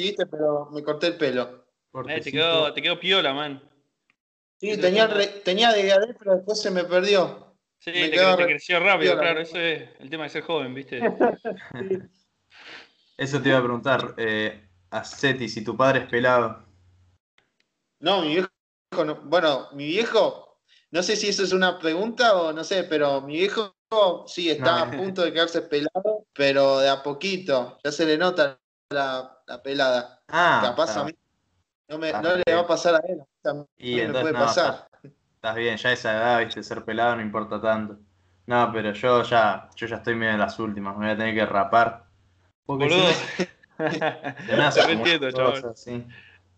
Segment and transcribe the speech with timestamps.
[0.00, 1.66] viste, pero me corté el pelo.
[2.08, 3.62] Eh, te, quedó, te quedó piola, man.
[4.58, 5.08] Sí, tenía,
[5.42, 7.56] tenía de pero después se me perdió.
[7.78, 11.00] Sí, te, creció rápido, claro, eso es el tema de ser joven, ¿viste?
[13.16, 16.64] Eso te iba a preguntar, eh, a Seti, si tu padre es pelado.
[17.98, 18.48] No, mi viejo,
[19.24, 23.34] bueno, mi viejo, no sé si eso es una pregunta o no sé, pero mi
[23.34, 23.74] viejo
[24.26, 28.58] sí está a punto de quedarse pelado, pero de a poquito, ya se le nota
[28.90, 30.20] la, pelada.
[30.28, 31.12] Ah, Capaz a mí
[31.88, 33.22] no, me, no le va a pasar a él,
[33.78, 34.88] y me puede pasar.
[35.34, 37.98] Estás bien, ya esa edad, viste, ser pelado no importa tanto.
[38.46, 41.34] No, pero yo ya, yo ya estoy medio en las últimas, me voy a tener
[41.34, 42.04] que rapar.
[42.66, 43.08] Porque Boludo.
[45.74, 46.06] Si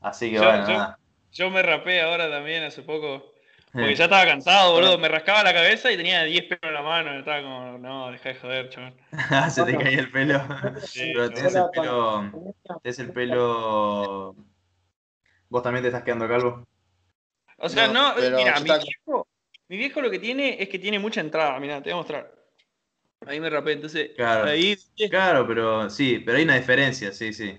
[0.00, 0.98] Así que bueno, nada.
[1.32, 3.31] Yo me rapé ahora también hace poco.
[3.72, 4.98] Porque ya estaba cansado, boludo.
[4.98, 7.18] Me rascaba la cabeza y tenía 10 pelos en la mano.
[7.18, 8.94] Estaba como, no, deja de joder, chaval.
[9.50, 10.42] Se te caía el pelo.
[10.94, 12.54] Pero tenés el pelo.
[12.82, 14.36] Tenés el pelo.
[15.48, 16.66] ¿Vos también te estás quedando calvo?
[17.56, 19.28] O sea, no, mira, mi viejo,
[19.68, 21.58] mi viejo lo que tiene es que tiene mucha entrada.
[21.58, 22.32] Mira, te voy a mostrar.
[23.26, 24.10] Ahí me rapé, entonces.
[24.16, 24.76] Claro, ahí...
[25.08, 27.56] claro, pero sí, pero hay una diferencia, sí, sí.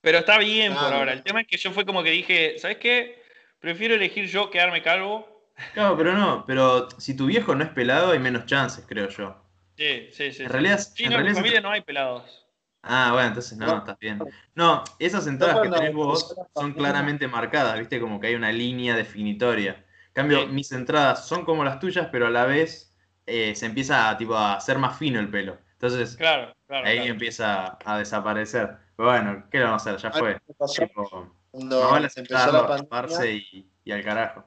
[0.00, 1.12] Pero está bien por ahora.
[1.12, 3.22] El tema es que yo fue como que dije, ¿sabes qué?
[3.58, 5.27] Prefiero elegir yo quedarme calvo.
[5.74, 9.36] Claro, pero no, pero si tu viejo no es pelado hay menos chances, creo yo.
[9.76, 10.42] Sí, sí, sí.
[10.44, 12.46] En realidad, en, en mi familia no hay pelados.
[12.82, 14.20] Ah, bueno, entonces no, estás bien.
[14.54, 18.96] No, esas entradas que tenés vos son claramente marcadas, viste, como que hay una línea
[18.96, 19.84] definitoria.
[20.08, 22.94] En cambio, mis entradas son como las tuyas, pero a la vez
[23.26, 25.58] eh, se empieza a, tipo, a hacer más fino el pelo.
[25.72, 30.10] Entonces, claro, ahí empieza a desaparecer bueno, ¿qué le vamos a hacer?
[30.10, 30.40] Ya fue.
[30.40, 33.26] Tipo, Cuando empezó la pandemia.
[33.26, 34.44] Y, y, al carajo.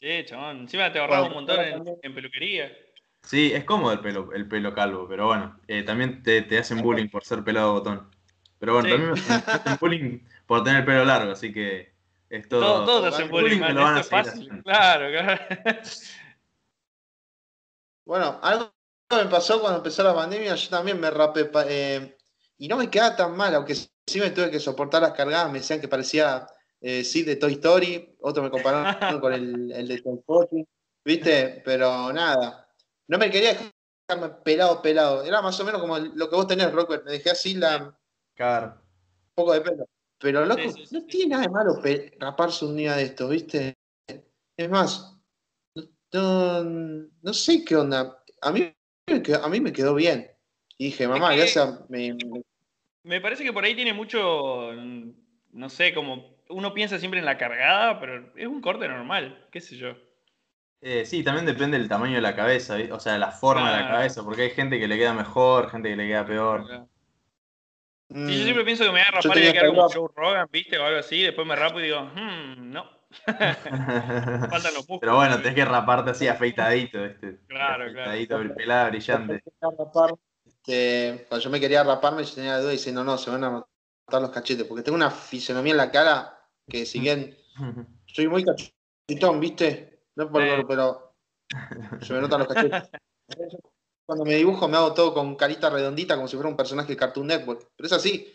[0.00, 0.60] Sí, chabón.
[0.60, 1.58] Encima te ahorraba un montón
[2.02, 2.70] en, peluquería.
[3.22, 6.80] Sí, es cómodo el pelo, el pelo calvo, pero bueno, eh, también te, te, hacen
[6.80, 8.08] bullying por ser pelado botón.
[8.58, 11.92] Pero bueno, también me hacen bullying por tener el pelo largo, así que
[12.30, 12.84] es todo.
[12.84, 14.62] Todos hacen bullying, bullying man, esto es fácil.
[14.62, 15.42] Claro, claro.
[18.04, 18.72] Bueno, algo
[19.10, 21.50] me pasó cuando empezó la pandemia, yo también me rapé.
[21.68, 22.16] Eh,
[22.56, 25.58] y no me quedaba tan mal, aunque sí me tuve que soportar las cargadas, me
[25.58, 26.46] decían que parecía
[26.80, 30.66] eh, sí de Toy Story, otro me compararon con el, el de Toy Story,
[31.04, 31.62] ¿viste?
[31.64, 32.72] Pero nada,
[33.08, 33.56] no me quería
[34.08, 37.30] dejarme pelado, pelado, era más o menos como lo que vos tenés, Robert, me dejé
[37.30, 37.98] así la...
[38.34, 38.66] Claro.
[38.76, 39.88] Un poco de pelo.
[40.20, 41.80] Pero loco, no tiene nada de malo
[42.18, 43.76] raparse un día de esto, ¿viste?
[44.56, 45.16] Es más,
[46.12, 48.24] no, no sé qué onda.
[48.40, 48.74] A mí,
[49.42, 50.28] a mí me quedó bien.
[50.76, 52.16] Y dije, mamá, gracias, me,
[53.04, 57.38] me parece que por ahí tiene mucho, no sé, como uno piensa siempre en la
[57.38, 59.94] cargada, pero es un corte normal, qué sé yo.
[60.80, 63.88] Eh, sí, también depende del tamaño de la cabeza, o sea, la forma de la
[63.88, 66.68] cabeza, porque hay gente que le queda mejor, gente que le queda peor.
[66.68, 66.86] yo
[68.10, 68.28] mm.
[68.28, 70.78] siempre pienso que me voy a rapar y voy a quedar como Joe Rogan, ¿viste?
[70.78, 72.98] O algo así, después me rapo y digo, hmm, no.
[73.26, 77.40] Faltan los Pero bueno, tenés que raparte así afeitadito, este.
[77.48, 78.54] Claro, afeitadito, claro.
[78.54, 79.42] pelada, brillante.
[80.46, 83.30] Este, cuando yo me quería raparme, yo tenía la duda y diciendo, no, no, se
[83.30, 86.37] van a matar los cachetes, porque tengo una fisonomía en la cara
[86.68, 87.36] que si bien
[88.06, 90.02] soy muy cachetón, ¿viste?
[90.16, 91.14] No por pero
[92.02, 92.90] se me notan los cachetes.
[94.04, 96.96] Cuando me dibujo me hago todo con carita redondita como si fuera un personaje de
[96.96, 97.68] Cartoon Network.
[97.76, 98.34] Pero es así.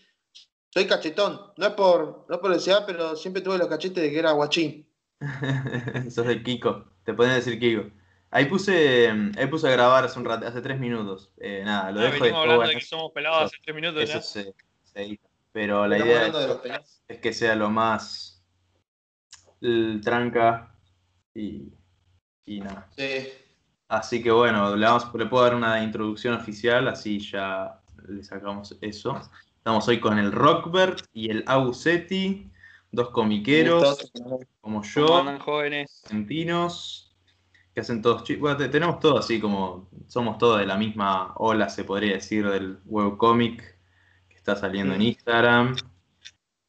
[0.69, 1.39] Soy cachetón.
[1.57, 4.87] No es por, no por desear, pero siempre tuve los cachetes de que era guachín.
[6.09, 6.85] Sos de Kiko.
[7.03, 7.91] Te pueden decir Kiko.
[8.31, 11.31] Ahí puse, ahí puse a grabar hace un rato, hace tres minutos.
[11.37, 14.01] Eh, nada, lo ah, dejo de hablando de que somos pelados hace tres minutos.
[14.01, 15.19] Eso se, se
[15.53, 16.31] Pero la idea
[17.07, 18.43] es, que sea lo más
[20.03, 20.75] tranca
[21.33, 21.71] y,
[22.45, 22.89] y nada.
[22.97, 23.29] Sí.
[23.87, 28.75] Así que bueno, le, vamos, le puedo dar una introducción oficial, así ya le sacamos
[28.81, 29.21] eso.
[29.55, 32.51] Estamos hoy con el Rockbert y el Ausetti,
[32.91, 34.11] dos comiqueros,
[34.59, 37.15] como yo, jóvenes argentinos
[37.73, 39.89] que hacen todos Bueno, tenemos todo así como.
[40.07, 43.72] Somos todos de la misma ola, se podría decir, del webcomic
[44.43, 45.01] está saliendo en.
[45.01, 45.75] Instagram.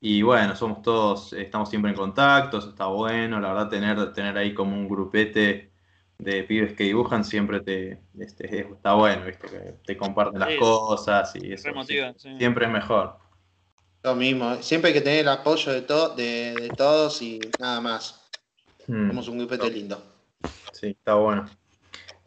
[0.00, 3.40] Y bueno, somos todos, estamos siempre en contacto, eso está bueno.
[3.40, 5.72] La verdad, tener, tener ahí como un grupete
[6.18, 9.48] de pibes que dibujan siempre te este, está bueno, ¿viste?
[9.48, 11.70] Que te comparten las cosas y eso.
[12.38, 13.16] Siempre es mejor.
[14.02, 18.28] Lo mismo, siempre hay que tener el apoyo de, de, todos y nada más.
[18.86, 19.08] Hmm.
[19.08, 20.00] Somos un grupete lindo.
[20.72, 21.46] Sí, está bueno.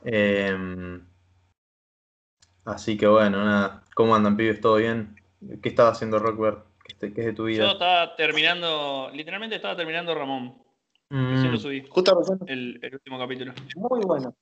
[0.03, 1.05] Em,
[2.65, 3.83] así que bueno, nada.
[3.93, 4.59] ¿Cómo andan, pibes?
[4.59, 5.15] ¿Todo bien?
[5.61, 6.65] ¿Qué estaba haciendo Rockbert?
[6.99, 7.63] ¿Qué, es de tu vida?
[7.63, 10.61] Yo estaba terminando, literalmente estaba terminando Ramón.
[11.09, 11.51] Mm.
[11.51, 11.85] lo subí.
[11.89, 13.53] Justo el, el, último capítulo.
[13.75, 14.35] Muy bueno.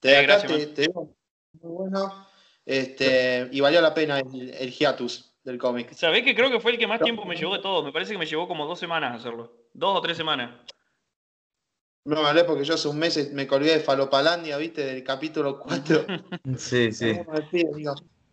[0.00, 2.26] Te, acá te, muy bueno.
[2.64, 5.34] Este, y valió la pena el, hiatus.
[5.42, 5.92] del cómic.
[5.92, 7.82] Sabés que creo que fue el que más tiempo me llevó de todo.
[7.82, 9.68] Me parece que me llevó como dos semanas hacerlo.
[9.74, 10.50] Dos o tres semanas.
[12.06, 14.84] No, vale, porque yo hace un mes me colgué de Falopalandia, ¿viste?
[14.84, 16.06] Del capítulo 4.
[16.58, 17.18] Sí, sí.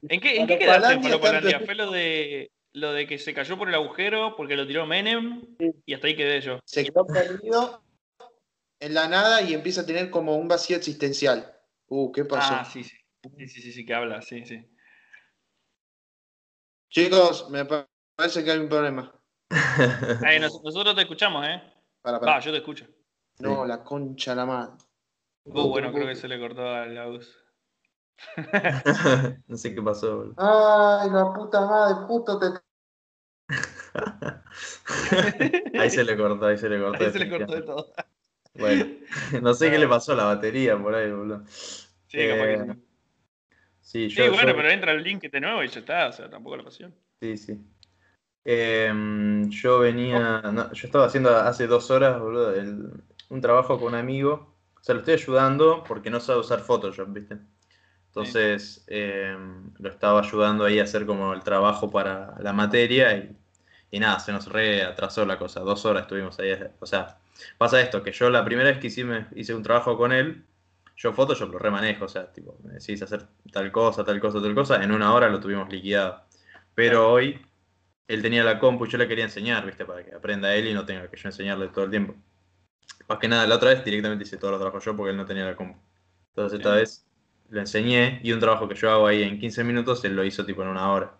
[0.09, 1.59] ¿En qué, ¿en qué quedaste en Falopalandia?
[1.59, 5.55] Fue lo de, lo de que se cayó por el agujero porque lo tiró Menem
[5.85, 6.59] y hasta ahí quedé yo.
[6.65, 7.83] Se quedó perdido
[8.79, 11.55] en la nada y empieza a tener como un vacío existencial.
[11.87, 12.55] Uh, ¿qué pasó?
[12.55, 12.97] Ah, sí, sí.
[13.37, 14.67] Sí, sí, sí, sí que habla, sí, sí.
[16.89, 19.13] Chicos, me parece que hay un problema.
[20.63, 21.61] nosotros te escuchamos, ¿eh?
[22.01, 22.33] Para, para.
[22.33, 22.87] Va, yo te escucho.
[23.39, 24.73] No, la concha la madre.
[25.45, 27.07] Uh, bueno, creo que se le cortó a la
[29.47, 30.33] no sé qué pasó.
[30.37, 32.47] Ay, la puta madre, puto te.
[35.79, 37.03] ahí se le cortó, ahí se le cortó.
[37.03, 37.93] Ahí se le cortó de todo.
[38.53, 38.85] Bueno,
[39.41, 41.43] no sé qué le pasó a la batería por ahí, boludo.
[41.47, 42.75] Sí, capaz que eh,
[43.81, 46.29] Sí, yo, sí bueno, pero entra el link de nuevo y ya está, o sea,
[46.29, 46.95] tampoco la pasión.
[47.19, 47.59] Sí, sí.
[48.43, 50.41] Em, yo venía,
[50.73, 52.53] yo estaba haciendo hace dos horas, boludo,
[53.29, 54.55] un trabajo con un amigo.
[54.79, 57.37] O sea, lo estoy ayudando porque no sabe usar Photoshop, ¿viste?
[58.11, 63.37] Entonces, em, lo estaba ayudando ahí a hacer como el trabajo para la materia y,
[63.89, 65.61] y nada, se nos reatrasó la cosa.
[65.61, 66.51] Dos horas estuvimos ahí.
[66.81, 67.19] O sea,
[67.57, 69.05] pasa esto, que yo la primera vez que hice,
[69.35, 70.43] hice un trabajo con él,
[70.97, 74.53] yo Photoshop lo remanejo, o sea, tipo, me decís hacer tal cosa, tal cosa, tal
[74.55, 76.23] cosa, en una hora lo tuvimos liquidado.
[76.75, 77.39] Pero hoy
[78.09, 79.85] él tenía la compu y yo le quería enseñar, ¿viste?
[79.85, 82.15] Para que aprenda él y no tenga que yo enseñarle todo el tiempo.
[83.07, 85.25] Más que nada, la otra vez directamente hice todo el trabajo yo porque él no
[85.25, 85.79] tenía la compu.
[86.29, 87.05] Entonces esta vez
[87.51, 90.45] lo enseñé y un trabajo que yo hago ahí en 15 minutos, él lo hizo
[90.45, 91.13] tipo en una hora.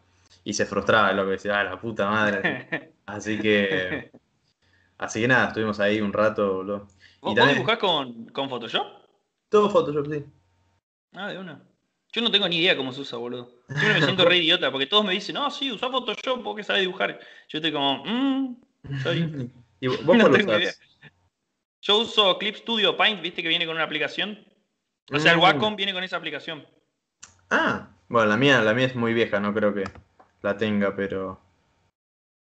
[0.44, 2.94] Y se frustraba lo que decía, ah, la puta madre.
[3.06, 4.12] Así que.
[4.98, 6.88] Así que nada, estuvimos ahí un rato, boludo.
[7.22, 7.58] ¿Vos, también...
[7.58, 8.88] dibujás con, con Photoshop?
[9.50, 10.26] Todo Photoshop, sí.
[11.14, 11.62] Ah, de una.
[12.14, 13.52] Yo no tengo ni idea cómo se usa, boludo.
[13.70, 16.84] Yo me siento re idiota porque todos me dicen, no, sí, usa Photoshop porque sabes
[16.84, 17.20] dibujar.
[17.50, 18.56] Yo estoy como, mmm,
[19.04, 19.52] soy.
[19.82, 20.72] ¿Y vos no tengo idea.
[21.82, 24.46] Yo uso Clip Studio Paint, viste que viene con una aplicación.
[25.12, 25.42] O sea, el mm.
[25.42, 26.66] Wacom viene con esa aplicación.
[27.50, 29.84] Ah, bueno, la mía, la mía es muy vieja, no creo que
[30.42, 31.40] la tenga, pero.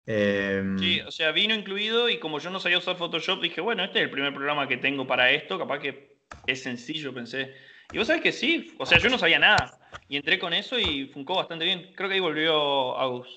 [0.06, 3.84] Em, sí, o sea, vino incluido y como yo no sabía usar Photoshop, dije, bueno,
[3.84, 6.18] este es el primer programa que tengo para esto, capaz que
[6.48, 7.54] es sencillo, pensé.
[7.92, 9.80] Y vos sabés que sí, o sea, yo no sabía nada.
[10.08, 11.92] Y entré con eso y funcó bastante bien.
[11.96, 13.28] Creo que ahí volvió Agus.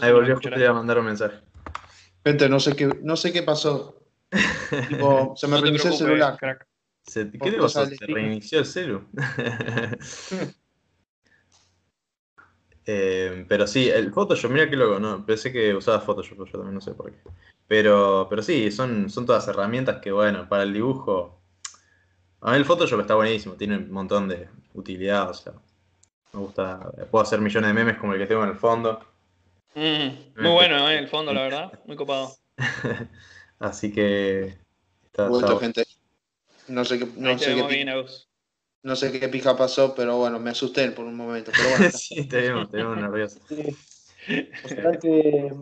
[0.00, 1.38] ahí volvió, justo a mandar un mensaje.
[2.24, 4.02] Gente, no sé qué, no sé qué pasó.
[5.36, 6.36] se me reinició el celular.
[6.38, 6.69] Crack.
[7.12, 7.86] ¿Qué te pasó?
[7.86, 9.04] ¿Se reinició el celu?
[12.86, 15.24] eh, pero sí, el Photoshop, mira qué loco, ¿no?
[15.24, 17.18] Pensé que usaba Photoshop, yo también no sé por qué.
[17.66, 21.40] Pero, pero sí, son, son todas herramientas que, bueno, para el dibujo
[22.42, 25.52] a mí el Photoshop está buenísimo, tiene un montón de utilidad, o sea,
[26.32, 29.00] me gusta, puedo hacer millones de memes como el que tengo en el fondo.
[29.74, 30.98] Mm, muy bueno ¿eh?
[30.98, 32.34] el fondo, la verdad, muy copado.
[33.58, 34.56] Así que...
[35.04, 35.84] Está, gente.
[36.70, 37.88] No sé qué, no sé qué, bien,
[38.82, 41.50] no sé qué pija pasó, pero bueno, me asusté por un momento.
[41.54, 43.40] Pero bueno, sí, te vimos, te vimos nervioso.
[44.64, 45.52] ¿O será, que,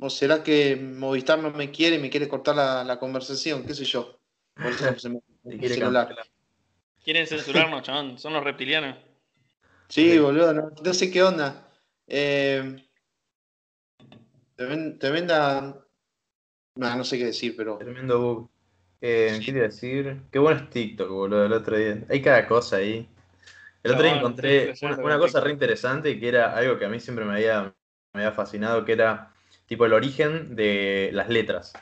[0.00, 3.64] ¿O será que Movistar no me quiere y me quiere cortar la, la conversación?
[3.64, 4.18] ¿Qué sé yo?
[4.54, 5.20] Por eso se me
[7.02, 8.18] Quieren censurarnos, chabón.
[8.18, 8.96] Son los reptilianos.
[9.88, 10.52] Sí, boludo.
[10.52, 11.72] No, sé qué onda.
[12.06, 12.76] Eh,
[14.98, 15.82] tremenda.
[16.74, 17.78] No, sé qué decir, pero.
[17.78, 18.50] Tremendo bug.
[19.00, 20.20] Eh, ¿Qué decir?
[20.30, 21.46] Qué bueno es TikTok, boludo.
[21.46, 22.02] El otro día.
[22.08, 23.08] Hay cada cosa ahí.
[23.82, 27.24] El otro día encontré una, cosa re interesante que era algo que a mí siempre
[27.24, 27.74] me había,
[28.12, 29.32] me había fascinado, que era
[29.66, 31.72] tipo el origen de las letras.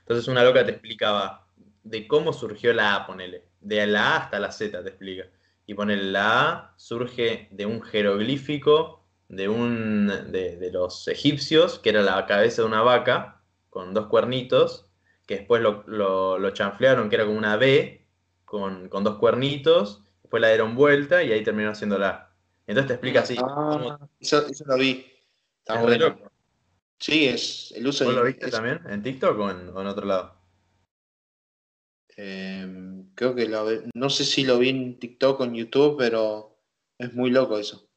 [0.00, 1.46] Entonces una loca te explicaba
[1.82, 3.44] de cómo surgió la A, ponele.
[3.60, 5.24] De la A hasta la Z te explica.
[5.66, 9.00] Y ponele, la A surge de un jeroglífico
[9.30, 14.89] de, un, de, los egipcios, que era la cabeza de una vaca, con dos cuernitos,
[15.30, 18.04] que después lo, lo, chanflearon, que era como una B,
[18.44, 22.34] con, dos cuernitos, después la dieron vuelta y ahí terminó siendo la A.
[22.66, 23.36] Entonces te explica así.
[23.38, 25.06] Ah, eso, lo vi.
[25.58, 26.18] Está bueno.
[26.98, 28.80] Sí, es el uso ¿Vos lo viste también?
[28.88, 30.34] ¿En TikTok o en otro lado?
[32.16, 36.58] Em, creo que lo, no sé si lo vi en TikTok o en YouTube, pero
[36.98, 37.88] es muy loco eso.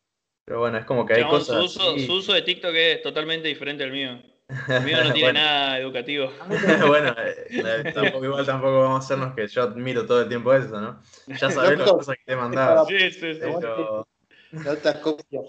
[0.45, 1.71] Pero bueno, es como que hay cosas.
[1.71, 4.21] Su uso, de TikTok es totalmente diferente al mío.
[4.67, 6.31] El mío no tiene nada educativo.
[6.88, 10.79] bueno, eh, tampoco, igual tampoco vamos a hacernos que yo admiro todo el tiempo eso,
[10.79, 11.01] ¿no?
[11.27, 12.85] Ya sabes las cosas que te he mandado.
[12.85, 13.39] Sí, sí, sí.
[14.51, 15.41] La otra copia.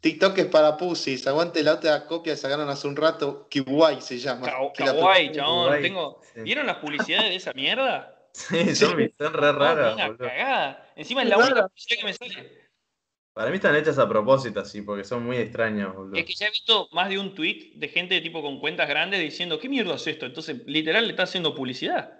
[0.00, 1.26] TikTok es para pussies.
[1.26, 3.46] Aguante la otra copia que sacaron hace un rato.
[3.48, 4.50] Kiwai se llama.
[4.74, 5.80] Kawaii, chabón.
[5.80, 6.20] Tengo...
[6.34, 8.18] ¿Vieron las publicidades de esa mierda?
[8.34, 9.94] Sí, son, son re raras.
[10.96, 12.61] Encima es la única publicidad que me sale.
[13.34, 16.16] Para mí están hechas a propósito, así, porque son muy extraños, boludo.
[16.16, 19.20] Es que ya he visto más de un tweet de gente tipo con cuentas grandes
[19.20, 20.26] diciendo, ¿qué mierda es esto?
[20.26, 22.12] Entonces, literal, le está haciendo publicidad.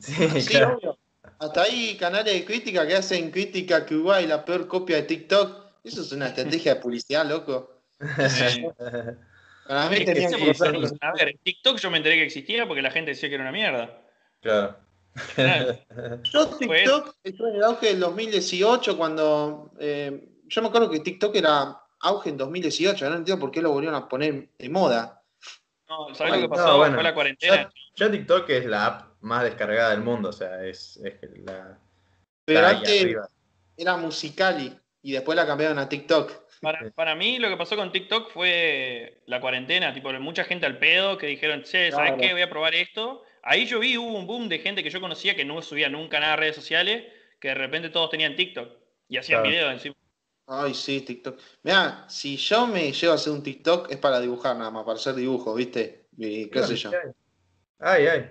[0.00, 0.14] Sí,
[0.46, 0.98] claro.
[1.38, 5.66] Hasta hay canales de crítica que hacen crítica que Uruguay la peor copia de TikTok.
[5.84, 7.82] Eso es una estrategia de publicidad, loco.
[9.66, 12.90] Para mí tenía que A ver, en TikTok yo me enteré que existía porque la
[12.90, 14.00] gente decía que era una mierda.
[14.40, 14.76] Claro.
[16.24, 21.34] Yo TikTok estuve en el auge del 2018 cuando eh, yo me acuerdo que TikTok
[21.36, 25.22] era auge en 2018, no entiendo por qué lo volvieron a poner de moda.
[25.88, 26.78] No, ¿sabes lo que pasó?
[26.78, 27.70] Fue la cuarentena.
[27.94, 31.00] Ya, TikTok es la app más descargada del mundo, o sea, es,
[31.44, 31.78] la.
[32.44, 33.16] Pero antes
[33.76, 36.46] era Musicali y después la cambiaron a TikTok.
[36.60, 40.78] Para, para, mí lo que pasó con TikTok fue la cuarentena, tipo, mucha gente al
[40.78, 42.32] pedo que dijeron, che, ¿sabes qué?
[42.32, 43.22] Voy a probar esto.
[43.42, 46.18] Ahí yo vi, hubo un boom de gente que yo conocía que no subía nunca
[46.18, 47.04] nada a redes sociales,
[47.38, 48.70] que de repente todos tenían TikTok
[49.08, 49.94] y hacían videos encima.
[50.46, 51.38] Ay, sí, TikTok.
[51.62, 54.96] Mira, si yo me llevo a hacer un TikTok es para dibujar nada más, para
[54.96, 56.06] hacer dibujos, ¿viste?
[56.16, 56.90] Y qué sé yo.
[57.78, 58.30] Ay, ay.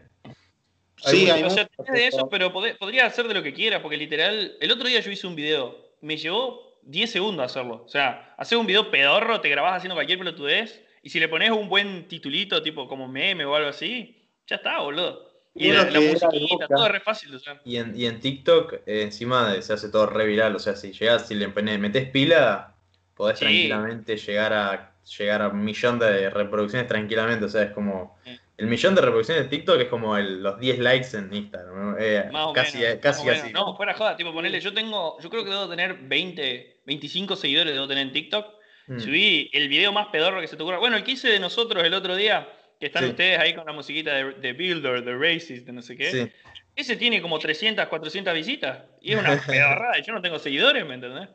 [0.97, 4.55] Sí, hay o sea, de eso, pero podría hacer de lo que quieras, porque literal,
[4.59, 7.83] el otro día yo hice un video, me llevó 10 segundos hacerlo.
[7.85, 11.51] O sea, hacer un video pedorro, te grabás haciendo cualquier pelotudez, y si le pones
[11.51, 15.24] un buen titulito, tipo como meme o algo así, ya está, boludo.
[15.57, 17.61] Y la, musiquita, todo re fácil de usar.
[17.63, 20.53] Y en, y en TikTok, eh, encima se hace todo re viral.
[20.53, 22.75] O sea, si llegas, si le metes pila,
[23.15, 27.45] podés tranquilamente llegar a llegar a un millón de reproducciones tranquilamente.
[27.45, 28.17] O sea, es como.
[28.57, 31.97] El millón de reproducciones de TikTok es como el, los 10 likes en Instagram.
[31.99, 33.51] Eh, casi, casi así.
[33.51, 37.73] No, fuera joda, tipo, ponele, yo tengo, yo creo que debo tener 20, 25 seguidores
[37.73, 38.45] debo tener en TikTok.
[38.87, 38.99] Mm.
[38.99, 40.77] Subí el video más pedorro que se te ocurra.
[40.77, 42.47] Bueno, el que hice de nosotros el otro día,
[42.79, 46.31] que están ustedes ahí con la musiquita de, Builder, de Racist, de no sé qué.
[46.75, 48.83] Ese tiene como 300, 400 visitas.
[49.01, 49.99] Y es una pedorrada.
[49.99, 51.29] Yo no tengo seguidores, ¿me entendés?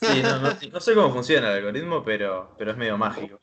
[0.00, 3.40] Sí, no, no, sé cómo funciona el algoritmo, pero, pero es medio mágico.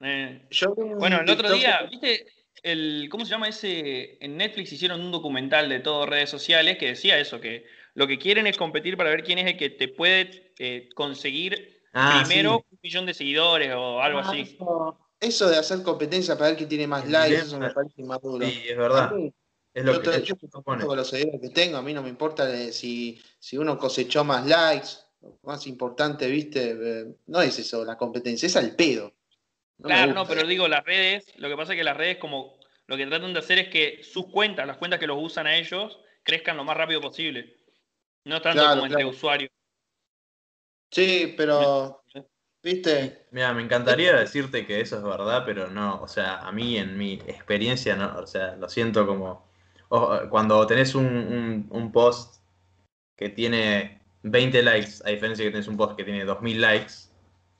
[0.00, 0.48] Eh,
[0.96, 2.26] bueno, el otro día, ¿viste?
[2.62, 4.16] El, ¿Cómo se llama ese?
[4.24, 8.18] En Netflix hicieron un documental de todo redes sociales que decía eso, que lo que
[8.18, 12.64] quieren es competir para ver quién es el que te puede eh, conseguir ah, primero
[12.70, 16.68] un millón de seguidores o algo ah, así eso de hacer competencia para ver quién
[16.68, 18.46] tiene más likes, eso me parece más duro.
[18.46, 19.12] Sí, es verdad.
[19.72, 22.50] es lo yo, que, yo, con los seguidores que tengo, a mí no me importa
[22.72, 24.88] si, si uno cosechó más likes,
[25.20, 29.12] lo más importante, viste, eh, no es eso, la competencia, es al pedo.
[29.80, 32.96] claro, no, pero digo, las redes, lo que pasa es que las redes como lo
[32.96, 35.98] que tratan de hacer es que sus cuentas, las cuentas que los usan a ellos,
[36.24, 37.56] crezcan lo más rápido posible.
[38.24, 39.50] No tanto como entre usuarios.
[40.90, 42.01] Sí, pero
[42.62, 43.26] ¿Viste?
[43.32, 46.96] Mira, me encantaría decirte que eso es verdad, pero no, o sea, a mí en
[46.96, 49.44] mi experiencia, no, o sea, lo siento como,
[50.30, 52.40] cuando tenés un, post
[53.16, 56.92] que tiene 20 likes, a diferencia de que tenés un post que tiene 2000 likes,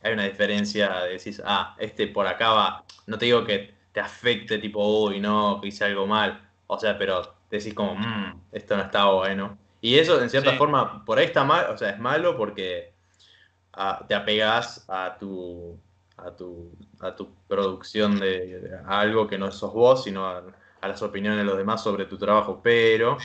[0.02, 4.58] hay una diferencia, decís, ah, este por acá va, no te digo que te afecte
[4.58, 8.82] tipo, uy, no, que hice algo mal, o sea, pero decís como, mmm, esto no
[8.84, 9.58] está bueno.
[9.80, 12.91] Y eso, en cierta forma, por ahí está mal, o sea, es malo porque
[14.06, 15.78] te apegas a tu,
[16.16, 20.42] a tu, a tu producción de, algo que no sos vos, sino a,
[20.82, 23.16] las opiniones de los demás sobre tu trabajo, pero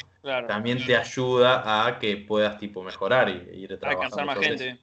[0.47, 4.15] también te ayuda a que puedas tipo mejorar y, ir trabajando.
[4.15, 4.79] Alcanzar más gente.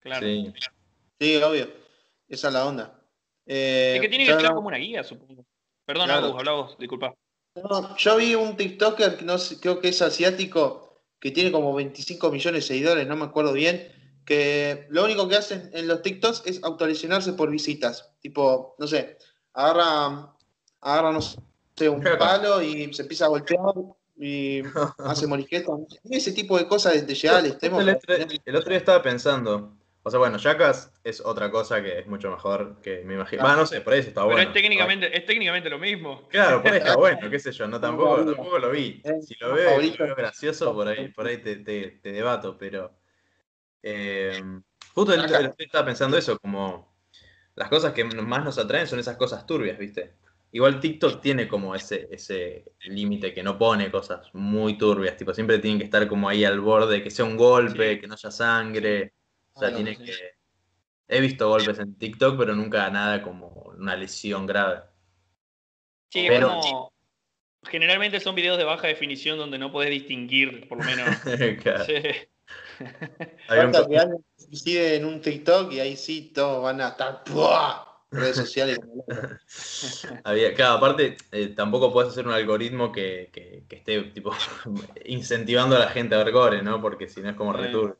[0.00, 0.26] Claro.
[0.26, 1.36] Sí.
[1.42, 1.68] obvio.
[2.26, 3.02] Esa es la onda.
[3.44, 5.44] Eh, es que tiene que ser como una guía, supongo.
[5.84, 6.38] Perdón, claro.
[6.38, 7.14] habla disculpa.
[7.98, 12.66] yo vi un TikToker, no creo que es asiático, que tiene como 25 millones de
[12.66, 13.92] seguidores, no me acuerdo bien,
[14.26, 18.10] que lo único que hacen en los TikToks es autolesionarse por visitas.
[18.20, 19.16] Tipo, no sé,
[19.54, 20.34] agarra,
[20.80, 23.60] agarra no sé, un palo y se empieza a golpear
[24.16, 24.62] y
[24.98, 25.72] hace morisqueta.
[26.10, 27.80] Ese tipo de cosas de llegar al extremo.
[27.80, 32.28] El, otro día estaba pensando, o sea, bueno, Jackass es otra cosa que es mucho
[32.28, 33.46] mejor que me imagino.
[33.46, 34.38] Ah, no sé, por ahí está bueno.
[34.38, 36.26] Pero es técnicamente, es técnicamente lo mismo.
[36.30, 39.00] Claro, por ahí está bueno, qué sé yo, no tampoco, tampoco lo vi.
[39.22, 42.90] Si lo veo, lo veo gracioso, por ahí, por ahí te, te, te debato, pero
[43.88, 44.42] eh,
[44.94, 46.92] justo el, estaba pensando eso, como
[47.54, 50.14] las cosas que más nos atraen son esas cosas turbias, ¿viste?
[50.50, 55.60] Igual TikTok tiene como ese, ese límite que no pone cosas muy turbias, tipo, siempre
[55.60, 59.12] tienen que estar como ahí al borde, que sea un golpe, que no haya sangre.
[59.52, 60.12] O sea, tiene que.
[61.06, 64.82] He visto golpes en TikTok, pero nunca nada como una lesión grave.
[66.08, 66.90] Sí, pero...
[67.68, 71.08] Generalmente son videos de baja definición donde no puedes distinguir, por lo menos.
[73.48, 77.24] Que alguien se en un TikTok y ahí sí todos van a estar
[78.10, 78.78] redes sociales.
[80.24, 83.30] Había, claro, aparte, eh, tampoco puedes hacer un algoritmo que,
[83.68, 84.32] esté tipo
[85.04, 86.80] incentivando a la gente a ver gore, ¿no?
[86.80, 87.98] Porque si no es como retur.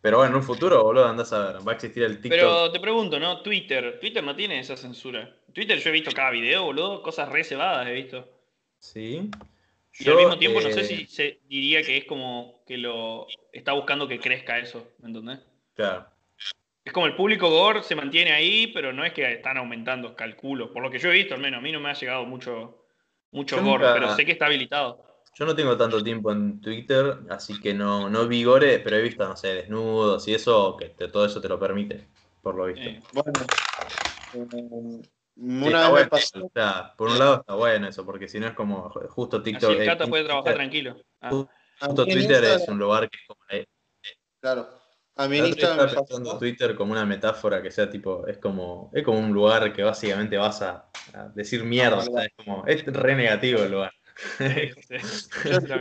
[0.00, 2.30] Pero bueno, en un futuro, boludo, andás a ver, va a existir el TikTok.
[2.30, 3.42] Pero te pregunto, ¿no?
[3.42, 3.98] Twitter.
[4.00, 5.36] Twitter no tiene esa censura.
[5.52, 8.37] Twitter yo he visto cada video, boludo, cosas re cebadas he visto.
[8.78, 9.30] Sí.
[10.00, 13.26] Y al mismo tiempo no sé si eh, se diría que es como que lo
[13.52, 15.40] está buscando que crezca eso, ¿me entendés?
[15.74, 16.06] Claro.
[16.84, 20.72] Es como el público gore se mantiene ahí, pero no es que están aumentando, calculo.
[20.72, 22.84] Por lo que yo he visto, al menos, a mí no me ha llegado mucho,
[23.32, 25.04] mucho gore, pero sé que está habilitado.
[25.34, 29.02] Yo no tengo tanto tiempo en Twitter, así que no, no vi gore, pero he
[29.02, 32.06] visto, no sé, desnudos y eso, que todo eso te lo permite,
[32.42, 32.90] por lo visto.
[33.12, 33.32] bueno,
[34.34, 35.08] eh,
[35.38, 36.08] una vez
[36.96, 39.70] por un lado está bueno eso, porque si no es como justo TikTok.
[39.70, 40.96] Así el Cata puede trabajar tranquilo.
[41.20, 41.30] Ah.
[41.80, 43.40] Justo, Twitter es un lugar que es como.
[44.40, 44.78] claro.
[45.18, 49.18] A mí Instagram pensando Twitter como una metáfora que sea tipo, es como, es como
[49.18, 50.88] un lugar que básicamente vas a,
[51.34, 53.92] decir mierda, es como, es re negativo el lugar.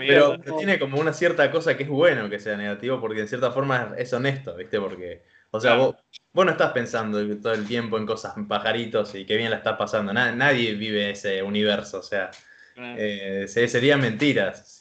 [0.08, 3.52] pero, tiene como una cierta cosa que es bueno que sea negativo porque en cierta
[3.52, 4.80] forma es honesto, ¿viste?
[4.80, 5.96] Porque, o sea, vos,
[6.34, 9.78] no estás pensando todo el tiempo en cosas, en pajaritos y qué bien la estás
[9.78, 10.14] pasando.
[10.14, 12.32] nadie vive ese universo, o sea,
[12.76, 14.80] eh, sería mentiras.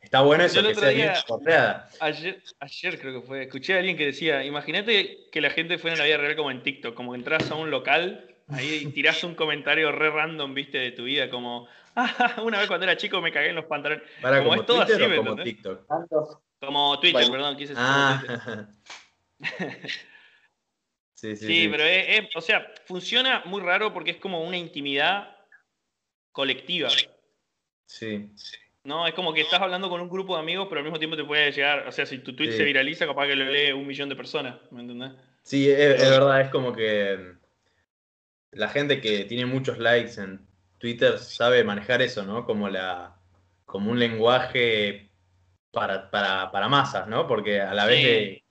[0.00, 1.12] está bueno eso, que sea bien
[2.00, 5.94] ayer, ayer creo que fue, escuché a alguien que decía, imagínate que la gente fuera
[5.94, 9.34] en la vida real como en TikTok, como entras a un local Ahí tirás un
[9.34, 13.32] comentario re random, viste, de tu vida, como, ah, una vez cuando era chico me
[13.32, 14.04] cagué en los pantalones.
[14.20, 15.86] como, es todo así, como TikTok?
[16.60, 17.84] Como Twitter, perdón, quise decir.
[17.86, 18.66] Ah.
[21.14, 25.36] sí, sí, sí, pero es, o sea, funciona muy raro porque es como una intimidad
[26.32, 26.88] colectiva.
[27.86, 28.30] Sí.
[28.84, 31.16] No, es como que estás hablando con un grupo de amigos, pero al mismo tiempo
[31.16, 33.86] te puede llegar, o sea, si tu tweet se viraliza, capaz que lo lee un
[33.86, 35.12] millón de personas, ¿me entendés?
[35.42, 37.34] Sí, es verdad, es como que
[38.52, 40.46] la gente que tiene muchos likes en
[40.78, 42.44] Twitter sabe manejar eso, ¿no?
[42.44, 43.16] Como la
[43.64, 45.10] como un lenguaje
[45.70, 47.26] para, para, masas, ¿no?
[47.26, 48.41] Porque a la vez de.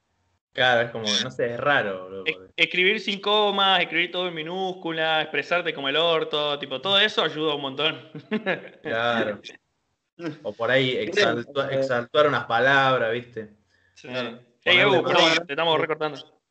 [0.54, 2.24] Claro, es como, no sé, es raro.
[2.58, 7.56] Escribir sin comas, escribir todo en minúscula, expresarte como el orto, tipo, todo eso ayuda
[7.56, 8.12] un montón.
[8.82, 9.42] Claro.
[10.44, 13.56] O por ahí exaltuar, unas palabras, ¿viste?
[13.96, 14.08] Sí.
[14.64, 16.42] Hey, perdón, te estamos recortando.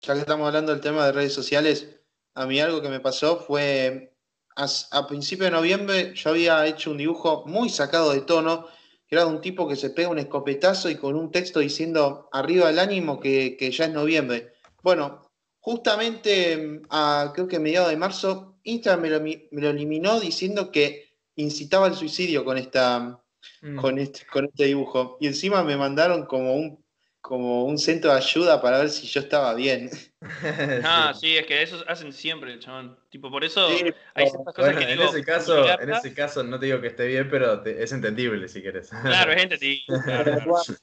[0.00, 2.00] Ya que estamos hablando del tema de redes sociales,
[2.34, 4.16] a mí algo que me pasó fue,
[4.56, 8.66] a, principio de noviembre yo había hecho un dibujo muy sacado de tono,
[9.12, 12.30] que era de un tipo que se pega un escopetazo y con un texto diciendo
[12.32, 14.54] arriba el ánimo que, ya es noviembre.
[14.82, 15.28] Bueno,
[15.60, 19.02] justamente a, creo que a mediados de marzo, Instagram
[19.50, 23.22] me lo, eliminó diciendo que incitaba al suicidio con, esta,
[23.60, 23.76] mm.
[23.76, 25.18] con, este, con este dibujo.
[25.20, 26.81] Y encima me mandaron como un
[27.22, 29.88] como un centro de ayuda para ver si yo estaba bien.
[30.84, 32.96] Ah, sí, es que eso hacen siempre, chabón.
[33.10, 33.66] Tipo, por eso
[34.14, 37.06] hay ciertas cosas que en ese caso, en ese caso no te digo que esté
[37.06, 38.88] bien, pero es entendible si quieres.
[38.88, 39.82] Claro, es entendible.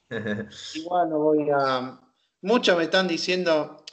[0.76, 2.02] igual, no voy a.
[2.42, 3.86] Muchos me están diciendo,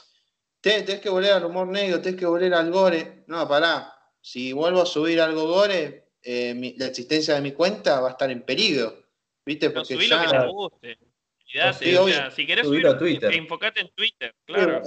[0.59, 3.23] tenés que volver al humor negro, tenés que volver al gore.
[3.27, 3.93] No, pará.
[4.19, 8.29] Si vuelvo a subir algo gore, eh, la existencia de mi cuenta va a estar
[8.29, 9.01] en peligro.
[9.45, 9.69] ¿Viste?
[9.69, 10.25] Porque ya...
[10.25, 11.06] lo que te guste
[11.47, 13.33] si querés subir a Twitter.
[13.33, 14.81] enfocate en Twitter, claro.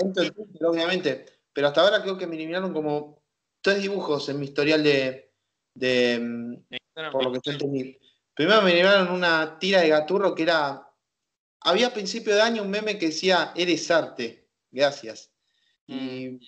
[0.62, 1.26] obviamente.
[1.52, 3.22] Pero hasta ahora creo que me eliminaron como
[3.60, 5.32] tres dibujos en mi historial de.
[5.74, 6.70] de
[7.12, 7.98] por lo que estoy entendiendo.
[8.34, 10.86] Primero me eliminaron una tira de gaturro que era.
[11.62, 15.32] Había a principio de año un meme que decía: Eres arte, gracias.
[15.86, 16.40] Y, mm.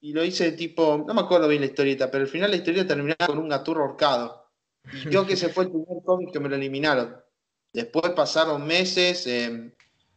[0.00, 1.04] y, lo hice tipo.
[1.06, 3.82] No me acuerdo bien la historieta, pero al final la historieta terminaba con un gaturro
[3.82, 4.44] ahorcado.
[4.92, 7.23] Y creo que ese fue el primer cómic que me lo eliminaron.
[7.74, 9.72] Después pasaron meses, eh,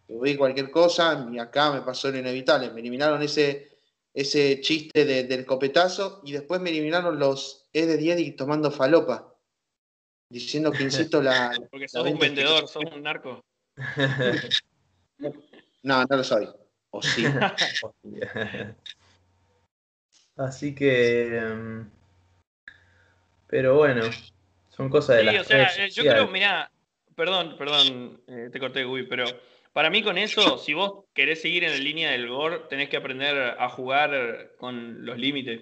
[0.07, 2.69] vi cualquier cosa y acá me pasó lo inevitable.
[2.69, 3.71] Me eliminaron ese,
[4.13, 9.33] ese chiste del copetazo y después me eliminaron los E de Diedi tomando falopa.
[10.29, 11.51] Diciendo que insisto la.
[11.71, 13.43] Porque sos un vendedor, sos un narco.
[15.81, 16.47] no, no lo soy.
[16.91, 17.25] O sí.
[20.35, 21.37] Así que.
[21.37, 21.89] Em,
[23.47, 24.03] pero bueno,
[24.69, 26.69] son cosas de sí, o sea, yo creo, mirá,
[27.17, 29.25] Perdón, perdón, eh, te corté, Guy, pero
[29.73, 32.97] para mí con eso, si vos querés seguir en la línea del gore, tenés que
[32.97, 35.61] aprender a jugar con los límites.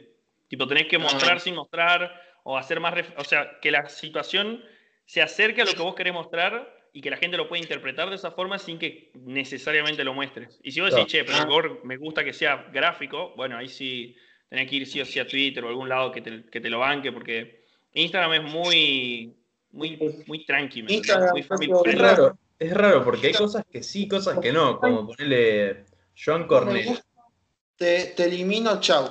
[0.50, 2.94] Tipo, tenés que mostrar sin mostrar o hacer más...
[3.16, 4.66] O sea, que la situación
[5.06, 8.10] se acerque a lo que vos querés mostrar y que la gente lo pueda interpretar
[8.10, 10.60] de esa forma sin que necesariamente lo muestres.
[10.62, 13.70] Y si vos decís, che, pero el gore me gusta que sea gráfico, bueno, ahí
[13.70, 14.14] sí
[14.50, 16.70] tenés que ir sí o sí a Twitter o algún lado que te, que te
[16.70, 17.64] lo banque, porque
[17.94, 19.45] Instagram es muy
[19.76, 24.52] muy, muy tranqui, muy es raro, es raro porque hay cosas que sí, cosas que
[24.52, 25.86] no, como ponerle
[26.18, 27.00] Joan Cornell.
[27.76, 29.10] Te, te elimino, chau.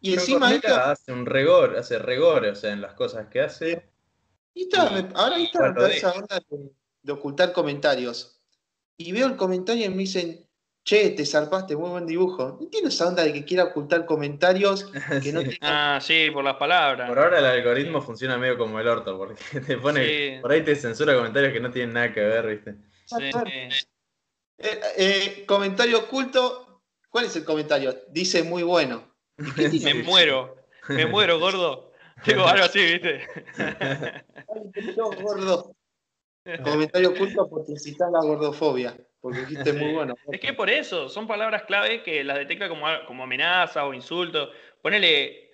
[0.00, 3.88] Y encima hace un regor, hace regor, o sea, en las cosas que hace.
[5.14, 6.42] ahora está esa onda
[7.02, 8.42] de, ocultar comentarios.
[8.96, 10.43] y veo el comentario y me dicen,
[10.84, 12.56] che, te zarpaste, muy buen dibujo.
[12.58, 14.84] No entiendo esa onda de que quiera ocultar comentarios
[15.22, 17.08] que no Ah, sí, por las palabras.
[17.08, 20.76] Por ahora el algoritmo funciona medio como el orto, porque te pone, por ahí te
[20.76, 22.76] censura comentarios que no tienen nada que ver, ¿viste?
[23.06, 23.30] Sí.
[24.56, 27.94] Eh, eh, comentario oculto, ¿cuál es el comentario?
[28.10, 29.14] Dice muy bueno.
[29.82, 30.56] me muero,
[30.88, 31.92] me muero, gordo.
[32.24, 33.22] Tengo algo así, ¿viste?
[33.58, 35.74] Ay, gordo.
[36.62, 38.94] Comentario oculto porque incitar la gordofobia
[39.24, 40.16] porque dijiste muy bueno.
[40.30, 44.50] es que por eso, son palabras clave que las detecta como, como amenaza o insulto.
[44.82, 45.50] Ponele,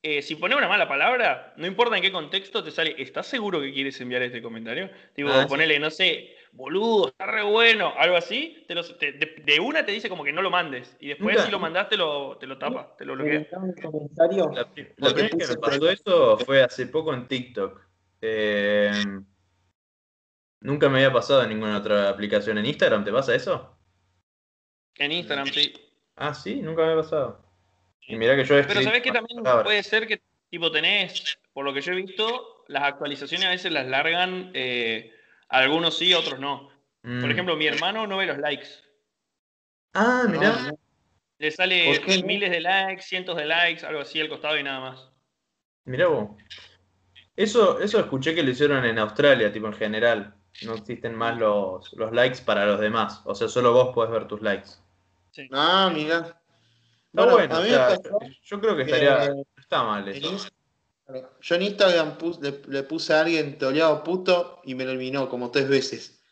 [0.00, 3.60] eh, si pone una mala palabra, no importa en qué contexto, te sale, ¿estás seguro
[3.60, 4.90] que quieres enviar este comentario?
[5.12, 10.08] Tipo, ah, ponele, no sé, boludo, está re bueno, algo así, de, una te dice
[10.08, 13.04] como que no lo mandes, y después si lo mandaste lo, te lo tapa, te
[13.04, 13.44] lo bloquea.
[13.50, 17.80] La, la primera vez que me pasó esto fue hace poco en TikTok.
[18.22, 18.92] Eh,
[20.60, 22.58] Nunca me había pasado en ninguna otra aplicación.
[22.58, 23.76] ¿En Instagram te pasa eso?
[24.96, 25.72] En Instagram, sí.
[26.16, 27.42] Ah, sí, nunca me había pasado.
[28.06, 30.20] Y mira que yo he Pero sabes que también puede ser que
[30.50, 35.14] tipo tenés, por lo que yo he visto, las actualizaciones a veces las largan, eh,
[35.48, 36.68] algunos sí, otros no.
[37.00, 37.30] Por mm.
[37.30, 38.68] ejemplo, mi hermano no ve los likes.
[39.94, 40.74] Ah, mira.
[41.38, 45.10] Le sale miles de likes, cientos de likes, algo así al costado y nada más.
[45.86, 46.36] Mirá vos.
[47.34, 51.92] Eso, eso escuché que lo hicieron en Australia, tipo en general no existen más los,
[52.12, 53.20] likes para los demás.
[53.24, 54.70] O sea, solo vos podés ver tus likes.
[55.52, 56.40] Ah, mira.
[57.12, 57.60] No, bueno,
[58.44, 59.34] yo creo que estaría.
[59.56, 60.50] está mal eso.
[61.40, 62.16] Yo en Instagram
[62.68, 66.22] le, puse a alguien teoleado puto y me lo eliminó como tres veces.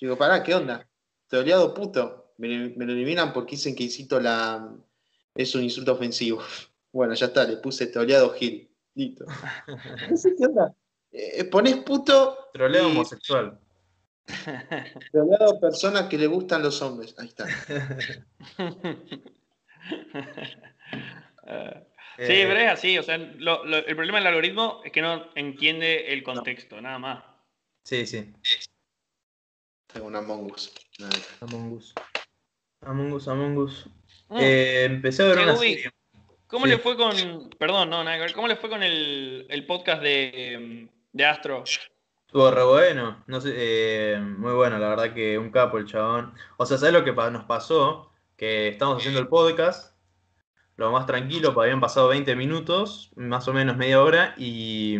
[0.00, 0.88] Digo, pará, ¿qué onda?
[1.28, 2.32] Teoleado puto.
[2.38, 4.74] Me, lo eliminan porque dicen que incito la.
[5.34, 6.40] Es un insulto ofensivo.
[6.94, 8.70] Bueno, ya está, le puse teoleado Gil.
[8.94, 9.24] Listo.
[10.10, 10.72] No sé qué onda.
[11.10, 12.50] Eh, pones puto.
[12.52, 13.58] Troleo homosexual.
[15.12, 17.14] Troleo personas que le gustan los hombres.
[17.18, 17.46] Ahí está.
[22.16, 22.98] sí, pero es así.
[22.98, 27.24] O sea, el problema del algoritmo es que no entiende el contexto, nada más.
[27.82, 28.32] Sí, sí.
[29.92, 30.72] Tengo un Among Us.
[31.40, 31.94] Among Us.
[32.80, 33.86] Among Us, Among Us.
[34.28, 34.38] Mm.
[34.40, 35.92] Eh, empecé a ver una serie.
[36.46, 37.50] ¿Cómo le fue con.
[37.58, 41.64] Perdón, no, nada ¿Cómo le fue con el, el podcast de de Astro.
[42.34, 46.34] Estuvo re bueno, no sé, eh, muy bueno, la verdad que un capo el chabón.
[46.56, 48.10] O sea, ¿sabes lo que nos pasó?
[48.36, 49.94] Que estamos haciendo el podcast,
[50.76, 54.98] lo más tranquilo, habían pasado 20 minutos, más o menos media hora, y,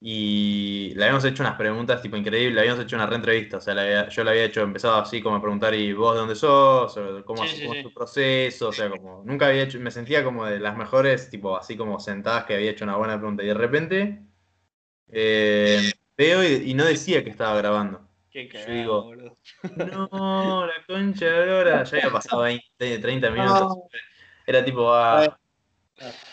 [0.00, 4.08] y le habíamos hecho unas preguntas tipo increíbles, le habíamos hecho una reentrevista, o sea,
[4.08, 6.98] yo le había hecho, empezado así como a preguntar, ¿y vos de dónde sos?
[7.24, 8.70] ¿Cómo, es tu proceso?
[8.70, 12.00] O sea, como, nunca había hecho, me sentía como de las mejores, tipo así como
[12.00, 14.26] sentadas que había hecho una buena pregunta, y de repente
[15.10, 18.00] eh, veo y, no decía que estaba grabando.
[18.30, 19.14] Qué cagado, digo,
[19.76, 21.84] no, la concha de hora.
[21.84, 23.78] Ya había pasado 20, 30 minutos.
[24.46, 25.38] Era tipo, ah.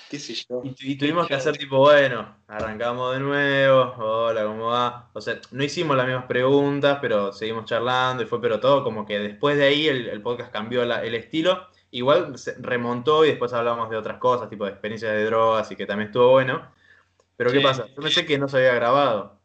[0.09, 0.61] ¿Qué sé yo?
[0.63, 5.09] Y, tuvimos que hacer tipo, bueno, arrancamos de nuevo, hola, ¿cómo va?
[5.13, 9.05] O sea, no hicimos las mismas preguntas, pero seguimos charlando y fue, pero todo como
[9.05, 11.67] que después de ahí el, podcast cambió el estilo.
[11.91, 15.75] Igual se remontó y después hablamos de otras cosas, tipo de experiencias de drogas y
[15.75, 16.69] que también estuvo bueno.
[17.37, 17.87] Pero ¿qué pasa?
[17.87, 19.39] Yo pensé que no se había grabado.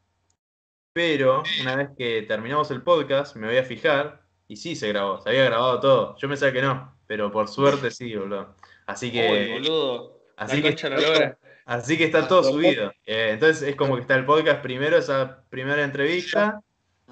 [0.93, 5.21] Pero una vez que terminamos el podcast, me voy a fijar y sí se grabó,
[5.21, 6.17] se había grabado todo.
[6.19, 8.57] Yo pensaba que no, pero por suerte sí, boludo.
[8.87, 9.53] Así que.
[9.53, 10.19] boludo.
[10.37, 10.77] Así que,
[11.67, 12.93] así que está todo subido.
[13.05, 16.61] Eh, entonces es como que está el podcast primero, esa primera entrevista.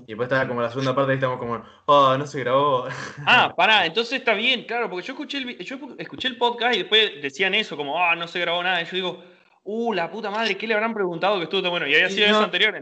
[0.02, 2.86] Y después está como la segunda parte y estamos como, oh, no se grabó.
[3.26, 6.78] Ah, pará, entonces está bien, claro, porque yo escuché el, yo escuché el podcast y
[6.80, 8.82] después decían eso, como, ah, no se grabó nada.
[8.82, 9.24] Y yo digo,
[9.66, 11.86] uh, la puta madre, ¿qué le habrán preguntado que estuvo tan bueno?
[11.86, 12.80] Y había sido eso anterior.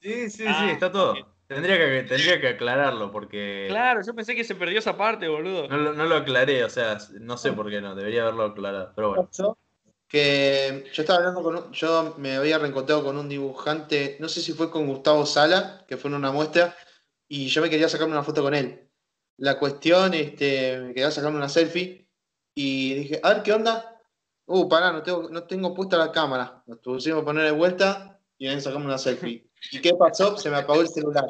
[0.00, 1.14] Sí, sí, sí, ah, está todo.
[1.46, 3.66] Tendría que, tendría que aclararlo porque.
[3.68, 5.68] Claro, yo pensé que se perdió esa parte, boludo.
[5.68, 9.08] No, no lo aclaré, o sea, no sé por qué no, debería haberlo aclarado, pero
[9.10, 9.56] bueno.
[10.06, 11.72] Que yo estaba hablando con.
[11.72, 15.96] yo me había reencontrado con un dibujante, no sé si fue con Gustavo Sala, que
[15.96, 16.76] fue en una muestra,
[17.28, 18.88] y yo me quería sacarme una foto con él.
[19.36, 22.08] La cuestión, este, me quería sacarme una selfie,
[22.54, 23.99] y dije, a ver qué onda,
[24.52, 26.60] Uh, pará, no tengo, no tengo puesta la cámara.
[26.66, 29.48] Nos pusimos a poner de vuelta y ahí sacamos una selfie.
[29.70, 30.36] ¿Y qué pasó?
[30.36, 31.24] Se me apagó el celular.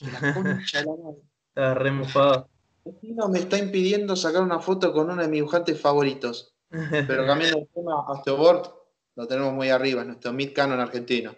[0.00, 1.74] La concha la madre.
[1.80, 2.50] Remufado.
[3.00, 6.54] No me está impidiendo sacar una foto con uno de mis dibujantes favoritos.
[6.68, 8.70] Pero cambiando el tema, Astroboard
[9.16, 11.34] lo tenemos muy arriba, nuestro Mid Canon argentino.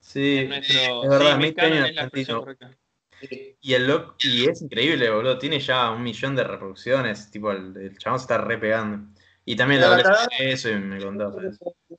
[0.00, 2.46] Sí, es verdad, Mid Canon argentino.
[3.60, 5.36] Y, el look, y es increíble, boludo.
[5.36, 7.30] Tiene ya un millón de reproducciones.
[7.30, 9.19] Tipo, el, el chabón se está repegando.
[9.44, 11.34] Y también la eso y me contó.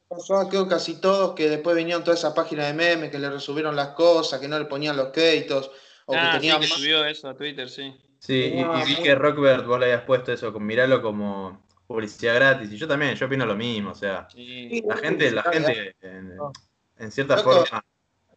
[0.07, 3.29] Pasó a creo casi todos que después vinieron toda esa página de memes que le
[3.29, 5.71] resubieron las cosas, que no le ponían los créditos.
[6.05, 7.95] O ah, que tenía sí, que subió eso a Twitter, sí.
[8.19, 12.71] Sí, y, vi que Rockbert vos le habías puesto eso, miralo como publicidad gratis.
[12.71, 13.91] Y yo también, yo opino lo mismo.
[13.91, 17.83] O sea, la gente, la gente en, cierta forma.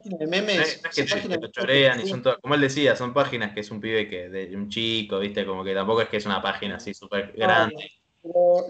[0.05, 3.55] De memes, no es que, te, chorean y son todas, como él decía, son páginas
[3.55, 6.27] que es un pibe que de un chico, viste, como que tampoco es que es
[6.27, 7.91] una página así súper grande.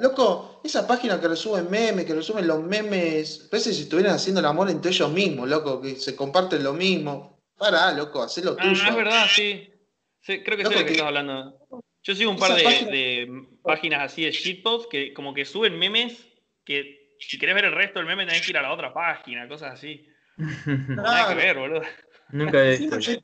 [0.00, 4.40] Loco, esa página que resumen memes, que resumen los memes, parece que si estuvieran haciendo
[4.40, 7.40] el amor entre ellos mismos, loco, que se comparten lo mismo.
[7.56, 8.82] Pará, loco, hacé lo ah, tuyo.
[8.84, 9.70] Ah, es verdad, sí.
[10.22, 11.56] creo que sé de lo que estás hablando.
[12.02, 16.18] Yo sigo un par de, páginas así de shitposts que como que suben memes
[16.64, 19.48] que si querés ver el resto del meme tenés que ir a la otra página,
[19.48, 20.06] cosas así.
[20.36, 21.82] Nada que ver, boludo.
[22.30, 23.22] Nunca he visto.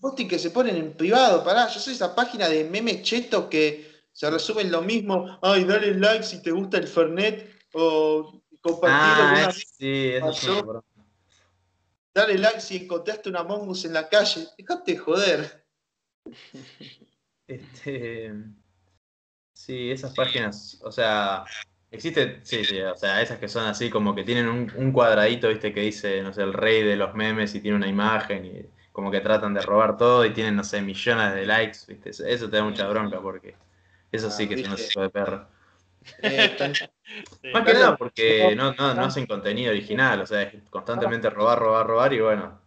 [0.00, 3.97] Posting que se ponen en privado, pará, yo soy esa página de memes chetos que
[4.18, 5.38] se resumen lo mismo.
[5.40, 10.84] Ay, dale like si te gusta el Fernet o compartirlo ah, Sí, eso
[12.12, 14.48] Dale like si encontraste una mongus en la calle.
[14.58, 15.64] Dejate joder.
[17.46, 18.30] Este,
[19.54, 21.46] sí, esas páginas, o sea,
[21.90, 25.72] existen, sí, sí, o sea, esas que son así como que tienen un, cuadradito, viste,
[25.72, 29.10] que dice, no sé, el rey de los memes y tiene una imagen y como
[29.10, 32.56] que tratan de robar todo y tienen, no sé, millones de likes, viste, eso, te
[32.58, 33.56] da mucha bronca porque
[34.12, 35.46] eso sí que es un hijo de perro.
[36.22, 36.56] Eh,
[37.52, 41.58] Más que nada porque no, no, no hacen contenido original, o sea, es constantemente robar,
[41.58, 42.60] robar, robar y bueno,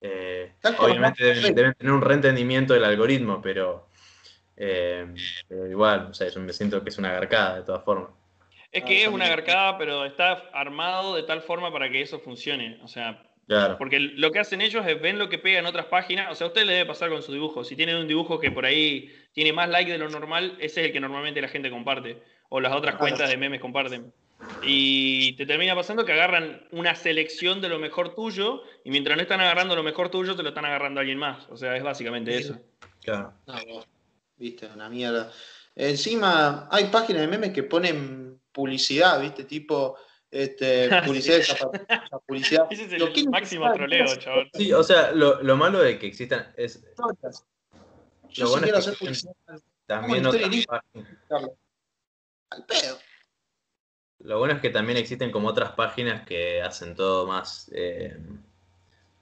[0.00, 3.88] eh, obviamente deben, deben, tener un reentendimiento del algoritmo, pero
[4.60, 5.06] eh,
[5.48, 8.10] pero igual, o sea, yo me siento que es una garcada de todas formas.
[8.72, 12.78] Es que es una garcada, pero está armado de tal forma para que eso funcione.
[12.82, 13.22] O sea,
[13.78, 16.30] porque lo que hacen ellos es ven lo que pega en otras páginas.
[16.30, 17.64] O sea, a usted le debe pasar con su dibujo.
[17.64, 20.86] Si tienen un dibujo que por ahí tiene más like de lo normal, ese es
[20.88, 22.22] el que normalmente la gente comparte.
[22.50, 24.12] O las otras cuentas de memes comparten.
[24.62, 29.22] Y te termina pasando que agarran una selección de lo mejor tuyo y mientras no
[29.22, 31.48] están agarrando lo mejor tuyo, te lo están agarrando a alguien más.
[31.48, 32.58] O sea, es básicamente eso.
[33.02, 33.34] Claro.
[34.36, 34.66] ¿viste?
[34.66, 35.32] Una mierda.
[35.74, 39.44] Encima, hay páginas de memes que ponen publicidad, ¿viste?
[39.44, 39.96] Tipo,
[40.30, 42.66] este, publicidad de publicidad.
[42.70, 44.50] Ese es el máximo troleo, chaval.
[44.54, 46.82] Sí, o sea, lo, lo, malo de que existan es.
[48.30, 49.32] Yo lo bueno quiero hacer publicidad.
[49.86, 51.08] También otras páginas.
[52.50, 52.98] Al pedo.
[54.20, 58.18] Lo bueno es que también existen como otras páginas que hacen todo más, eh,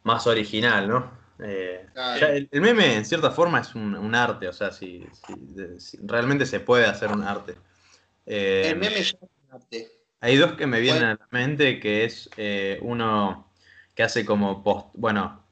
[0.04, 1.26] más original, ¿no?
[1.38, 1.86] Eh,
[2.50, 5.06] el, meme, en cierta forma, es un, arte, o sea, si,
[6.02, 7.56] realmente se puede hacer un arte.
[8.24, 9.95] Eh, el meme es un arte.
[10.20, 13.52] Hay dos que me vienen a la mente, que es eh, uno
[13.94, 15.46] que hace como post, bueno,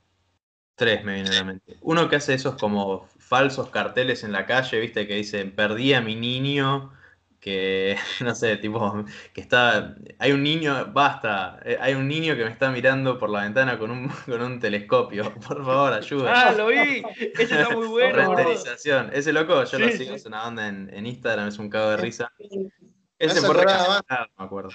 [0.74, 1.76] tres me vienen a la mente.
[1.80, 6.00] Uno que hace esos como falsos carteles en la calle, viste, que dicen, perdí a
[6.00, 6.92] mi niño
[7.44, 12.44] que, no sé, tipo, que está, hay un niño, basta, eh, hay un niño que
[12.44, 16.32] me está mirando por la ventana con un, con un telescopio, por favor, ayuda.
[16.34, 18.34] Ah, lo vi, ese está muy bueno.
[18.34, 21.90] Renderización, ese loco yo lo sigo, es una onda en, en, Instagram, es un cago
[21.90, 22.32] de risa.
[23.24, 23.64] Ese por no
[24.38, 24.70] me acuerdo.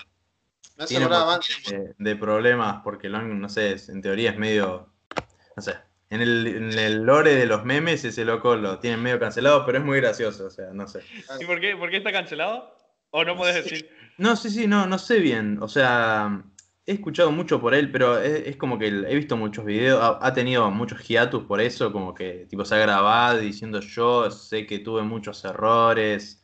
[0.78, 4.94] Me Tiene de, de problemas porque, no sé, en teoría es medio,
[5.56, 5.76] no sé,
[6.10, 10.00] en el, lore de los memes ese loco lo tienen medio cancelado, pero es muy
[10.00, 11.02] gracioso, o sea, no sé.
[11.40, 12.76] ¿Y por qué, por qué está cancelado?
[13.12, 13.90] ¿O no puedes decir?
[14.18, 15.60] No, sí, sí, no, no sé bien.
[15.62, 16.44] O sea,
[16.86, 20.70] he escuchado mucho por él, pero es, como que he visto muchos videos, ha, tenido
[20.72, 25.04] muchos hiatus por eso, como que tipo se ha grabado diciendo yo sé que tuve
[25.04, 26.39] muchos errores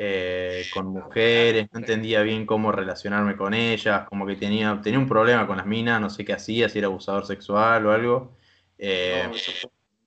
[0.00, 5.08] eh, con mujeres, no entendía bien cómo relacionarme con ellas, como que tenía, tenía un
[5.08, 8.36] problema con las minas, no sé qué hacía, si era abusador sexual o algo.
[8.78, 9.28] Eh,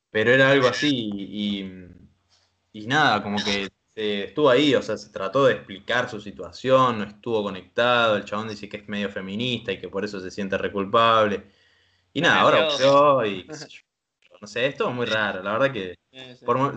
[0.10, 1.10] pero era algo así
[2.74, 7.04] y, nada, como que estuvo ahí, o sea, se trató de explicar su situación, no
[7.04, 10.58] estuvo conectado, el chabón dice que es medio feminista y que por eso se siente
[10.58, 11.44] reculpable.
[12.14, 13.46] Y nada, ahora yo y
[14.42, 15.96] no sé, esto es muy raro, la verdad que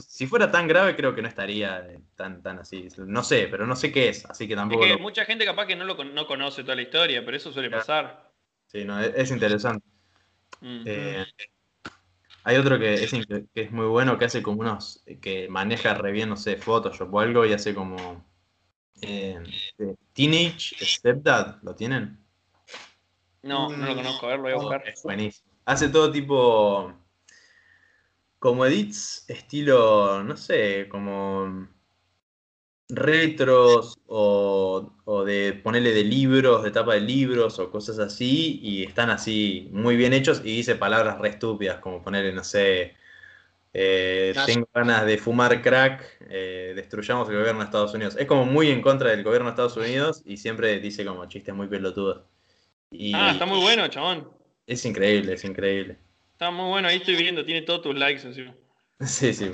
[0.06, 3.74] si fuera tan grave creo que no estaría tan, tan así, no sé, pero no
[3.74, 4.84] sé qué es, así que tampoco...
[4.84, 7.52] Es que mucha gente capaz que no, lo, no conoce toda la historia, pero eso
[7.52, 8.30] suele pasar.
[8.66, 9.86] Sí, no, es, interesante.
[10.62, 11.24] eh,
[12.42, 13.10] hay otro que es,
[13.54, 17.12] que es muy bueno, que hace como unos, que maneja re bien, no sé, Photoshop
[17.14, 18.26] o algo y hace como
[19.00, 19.42] eh,
[20.12, 22.18] Teenage Stepdad, ¿lo tienen?
[23.42, 24.88] No, no lo conozco, a ver, lo voy a buscar.
[24.88, 25.50] Es buenísimo.
[25.66, 26.92] Hace todo tipo,
[28.44, 31.66] como edits, estilo, no sé, como
[32.90, 34.92] retros o,
[35.26, 39.96] de ponerle de libros, de tapa de libros o cosas así, y están así muy
[39.96, 42.94] bien hechos y dice palabras re estúpidas, como ponerle, no sé,
[43.72, 48.14] eh, tengo ganas de fumar crack, eh, destruyamos el gobierno de Estados Unidos.
[48.18, 51.54] Es como muy en contra del gobierno de Estados Unidos y siempre dice como chistes
[51.54, 52.26] muy pelotudos.
[53.14, 54.28] ah, está muy bueno, chabón.
[54.66, 56.03] Es increíble, es increíble.
[56.44, 58.54] Está muy bueno, ahí estoy viendo, tiene todos tus likes encima.
[59.00, 59.50] Sí, sí,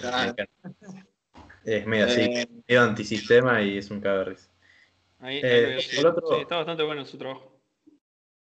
[1.64, 4.50] Es medio así, eh, medio antisistema y es un caberris.
[5.20, 7.56] Ahí, eh, está bastante bueno su trabajo.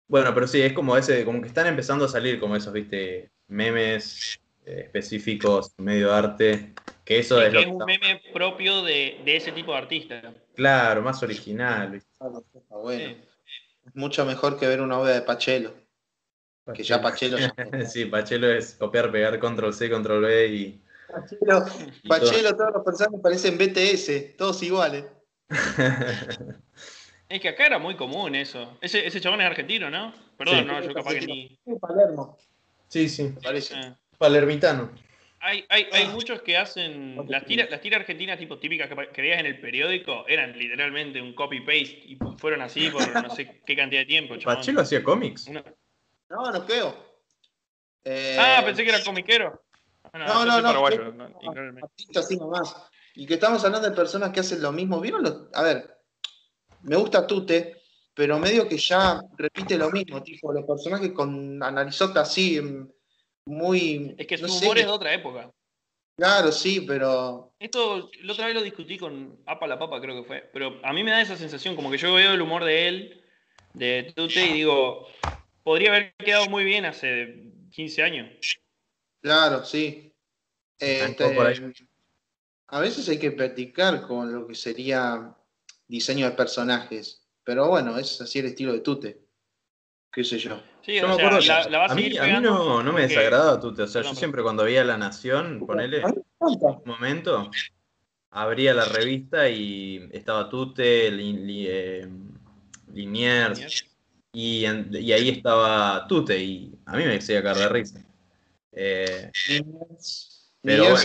[0.10, 3.32] Bueno, pero sí, es como ese, como que están empezando a salir como esos, viste,
[3.48, 6.74] memes eh, específicos, medio arte,
[7.06, 10.34] que eso es, es un meme propio de, ese tipo de artista.
[10.56, 11.90] Claro, más original.
[11.90, 12.10] ¿viste?
[12.70, 13.16] bueno.
[13.94, 15.85] Mucho mejor que ver una obra de Pachelo.
[16.74, 17.38] Que ya Pachelo.
[17.88, 20.82] sí, Pachelo es copiar, pegar, control C, control V y.
[21.08, 21.66] Pachelo,
[22.08, 25.06] Pachelo todos los personajes parecen BTS, todos iguales.
[27.30, 28.78] es que acá era muy común eso.
[28.82, 30.14] Ese, ese chabón es argentino, ¿no?
[30.38, 31.60] Perdón, no, yo capaz que ni.
[31.80, 32.38] Palermo.
[32.88, 33.34] Sí, sí.
[33.44, 33.76] Parece.
[33.76, 33.98] Ah.
[34.18, 34.90] Palermitano.
[35.40, 37.18] Hay, hay, hay, muchos que hacen.
[37.28, 41.22] Las tiras, las tiras argentinas tipo típicas que, que, veías en el periódico eran literalmente
[41.22, 44.34] un copy-paste y fueron así por no sé qué cantidad de tiempo.
[44.44, 45.48] ¿Pachelo hacía cómics?
[46.30, 46.96] No, no creo.
[48.04, 48.38] Eh...
[48.40, 49.64] Ah, pensé que era comiquero.
[50.14, 50.74] Ah, no, no, no.
[50.74, 52.76] no, no así nomás.
[53.16, 55.00] Y que estamos hablando de personas que hacen lo mismo.
[55.00, 55.50] ¿Vieron?
[55.54, 55.98] A ver,
[56.82, 57.82] me gusta Tute,
[58.14, 60.22] pero medio que ya repite lo mismo.
[60.22, 62.62] Tipo, los personajes con analizota así
[63.46, 64.16] muy.
[64.18, 65.52] Es que su humor es de otra época.
[66.18, 67.54] Claro, sí, pero.
[67.60, 70.50] Esto, la otra vez lo discutí con Apa la Papa, creo que fue.
[70.54, 73.24] Pero a mí me da esa sensación, como que yo veo el humor de él,
[73.74, 75.08] de Tute, y digo,
[75.66, 78.60] podría haber quedado muy bien hace 15 años.
[79.22, 80.14] Claro, sí.
[80.78, 81.38] Este,
[82.68, 85.36] a veces hay que practicar con lo que sería
[85.88, 87.28] diseño de personajes.
[87.44, 89.26] Pero bueno, es así el estilo de Tute.
[90.12, 90.62] Qué sé yo
[90.94, 91.40] yo me acuerdo
[91.90, 92.10] a, mí,
[92.42, 93.84] no, me desagradaba Tute.
[93.84, 96.04] O sea, yo siempre cuando veía La Nación, ponele,
[96.40, 97.50] un momento,
[98.30, 102.08] abría la revista y estaba Tute, eh,
[102.94, 103.86] Liniers,
[104.36, 108.06] y, ahí estaba Tute, y a mí me decía caer de risa.
[108.72, 109.32] Eh,
[110.62, 110.96] pero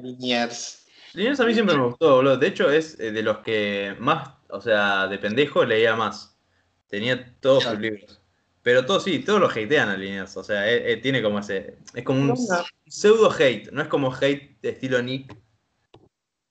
[0.00, 0.86] Liniers.
[1.14, 2.36] Liniers a mí siempre me gustó, boludo.
[2.36, 6.36] De hecho, es eh, de los que más, o sea, de pendejo leía más.
[6.88, 8.20] Tenía todos sus libros.
[8.62, 10.36] Pero todos sí, todos lo hatean a Liniers.
[10.36, 11.76] O sea, eh, eh, tiene como ese.
[11.94, 12.38] Es como un
[12.86, 13.70] pseudo hate.
[13.72, 15.36] No es como hate de estilo Nick.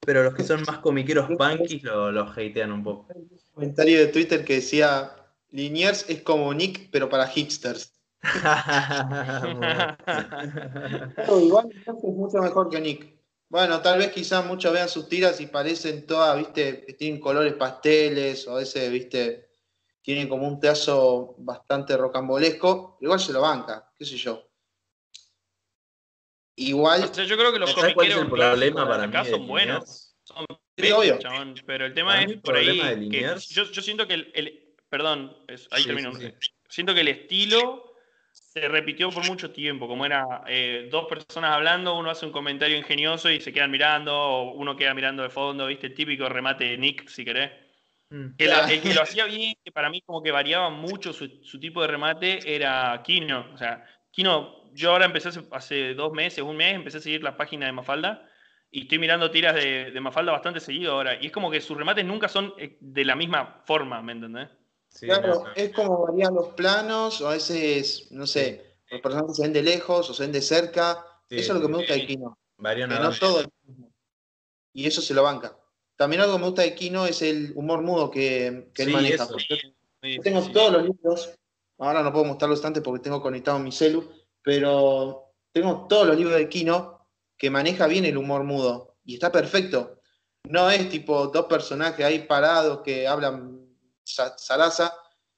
[0.05, 3.07] Pero los que son más comiqueros punkies lo, lo hatean un poco.
[3.13, 5.15] Un comentario de Twitter que decía:
[5.51, 7.93] Liniers es como Nick, pero para hipsters.
[11.41, 13.21] igual es mucho mejor que Nick.
[13.49, 18.47] Bueno, tal vez quizás muchos vean sus tiras y parecen todas, viste, tienen colores pasteles
[18.47, 19.49] o ese, viste,
[20.01, 24.47] tiene como un teazo bastante rocambolesco, igual se lo banca, qué sé yo.
[26.55, 27.11] Igual.
[27.11, 30.15] yo creo que los comiqueros problema para acá son buenos.
[30.23, 31.19] Son obvio.
[31.65, 33.09] pero el tema es por ahí.
[33.09, 34.70] Que yo, yo, siento que el.
[34.91, 35.36] Perdón,
[35.71, 36.12] ahí termino.
[36.67, 37.95] Siento que el estilo
[38.34, 42.77] se repitió por mucho tiempo, como era eh, dos personas hablando, uno hace un comentario
[42.77, 45.88] ingenioso y se quedan mirando, o uno queda mirando de fondo, ¿viste?
[45.88, 47.51] El típico remate de Nick, si querés.
[48.10, 48.32] Mm.
[48.38, 51.30] el que lo hacía bien, que para mí como que variaba mucho su,
[51.62, 53.47] tipo de remate, era Kino.
[53.54, 57.38] O sea, Kino, yo ahora empecé hace, dos meses, un mes, empecé a seguir la
[57.38, 58.27] página de Mafalda
[58.69, 61.17] y estoy mirando tiras de, Mafalda bastante seguido ahora.
[61.21, 64.49] Y es como que sus remates nunca son eh, de la misma forma, ¿me entendés?
[64.99, 69.54] Claro, es como varían los planos, o a veces, no sé, los personajes se ven
[69.54, 71.06] de lejos o se ven de cerca.
[71.30, 72.38] eso es lo que me gusta de Kino.
[72.58, 73.43] Varían no todo
[74.73, 75.58] Y eso se lo banca.
[75.95, 79.27] También algo que me gusta de Kino es el humor mudo que, él maneja.
[80.04, 81.32] Yo tengo todos los libros,
[81.77, 84.10] ahora no puedo mostrarlos antes porque tengo conectado mi celu,
[84.41, 89.32] pero tengo todos los libros de Kino que maneja bien el humor mudo y está
[89.32, 90.01] perfecto.
[90.49, 93.61] No es tipo dos personajes ahí parados que hablan
[94.03, 94.93] zaraza,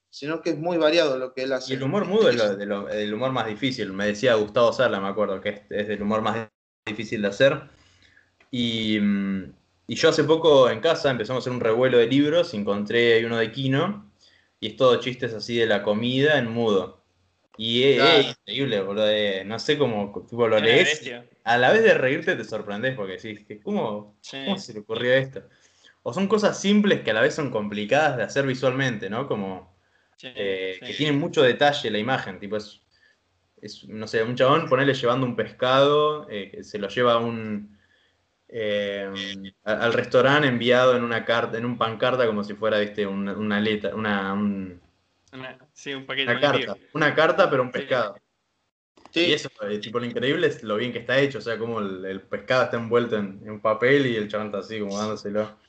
[0.09, 1.73] sino que es muy variado lo que él hace.
[1.73, 3.91] Y el humor mudo es el humor más difícil.
[3.93, 6.49] Me decía Gustavo Sarla, me acuerdo, que es, es el humor más
[6.85, 7.61] difícil de hacer.
[8.51, 9.53] Y, mm,
[9.87, 13.37] y yo hace poco en casa empezamos a hacer un revuelo de libros, encontré uno
[13.37, 14.11] de Kino,
[14.59, 17.03] y es todo chistes así de la comida en mudo.
[17.57, 19.05] Y es, increíble, boludo.
[19.45, 21.11] no sé cómo tipo, lo lees.
[21.43, 25.43] A la vez de reírte te sorprendes porque decís, ¿cómo, ¿cómo se le ocurrió esto?
[26.03, 29.27] O son cosas simples que a la vez son complicadas de hacer visualmente, ¿no?
[29.27, 29.75] Como
[30.21, 32.39] eh, que tienen mucho detalle la imagen.
[32.39, 32.81] Tipo, es,
[33.87, 37.77] no sé, un chabón ponerle llevando un pescado, eh, que se lo lleva a un
[38.55, 39.11] eh,
[39.63, 43.59] al restaurante enviado en una carta, en un pancarta como si fuera, viste, una, una
[43.59, 44.79] letra, una, un,
[45.73, 48.15] sí, un paquete una carta, una carta pero un pescado.
[49.11, 49.49] Y eso,
[49.81, 52.77] tipo, lo increíble es lo bien que está hecho, o sea, como el, pescado está
[52.77, 55.62] envuelto en, papel y el chabón está así como dándoselo.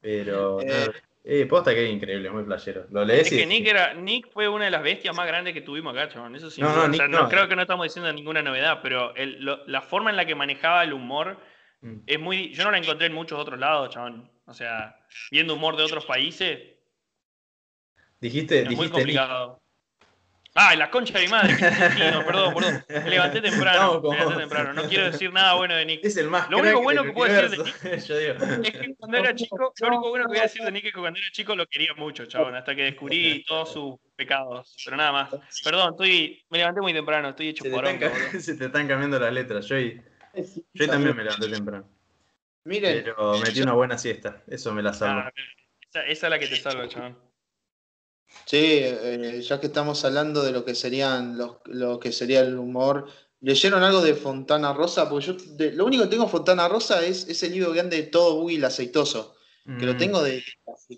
[0.00, 0.60] Pero.
[0.66, 0.90] Eh,
[1.24, 2.86] Eh, posta que es increíble, muy playero.
[2.90, 5.60] Lo lees es que Nick, era, Nick fue una de las bestias más grandes que
[5.60, 6.34] tuvimos acá, chabón.
[6.34, 6.60] Eso sí.
[6.60, 10.26] No, no, no, creo que no estamos diciendo ninguna novedad, pero la forma en la
[10.26, 11.38] que manejaba el humor
[11.80, 11.98] mm.
[12.06, 12.52] es muy.
[12.52, 14.28] Yo no la encontré en muchos otros lados, chabón.
[14.46, 14.96] O sea,
[15.30, 16.58] viendo humor de otros países.
[18.20, 18.62] Dijiste.
[18.62, 19.61] Es muy complicado.
[20.54, 21.56] Ah, la concha de mi madre.
[21.58, 22.84] perdón, perdón.
[22.88, 24.02] Me levanté temprano.
[24.02, 24.72] Me levanté temprano.
[24.74, 26.04] No quiero decir nada bueno de Nick.
[26.04, 27.84] Es el más Lo único bueno que puedo decir de Nick
[28.74, 30.92] es que cuando era chico, lo único bueno que voy a decir de Nick es
[30.92, 34.76] que cuando era chico lo quería mucho, chabón, hasta que descubrí todos sus pecados.
[34.84, 35.30] Pero nada más.
[35.64, 37.86] Perdón, estoy, me levanté muy temprano, estoy hecho por
[38.38, 39.66] Se te están cambiando las letras.
[39.66, 41.88] Yo, yo también me levanté temprano.
[42.64, 43.02] Miren.
[43.04, 44.42] Pero metí una buena siesta.
[44.46, 45.28] Eso me la salva.
[45.28, 45.32] Ah,
[45.88, 47.31] esa, esa es la que te salva, chabón.
[48.44, 52.58] Sí, eh, ya que estamos hablando de lo que serían los, lo que sería el
[52.58, 53.08] humor,
[53.40, 55.08] ¿leyeron algo de Fontana Rosa?
[55.08, 55.36] Porque yo
[55.72, 58.64] lo único que tengo de Fontana Rosa es ese libro grande de todo Boogie el
[58.64, 59.98] aceitoso, que lo mm.
[59.98, 60.44] tengo de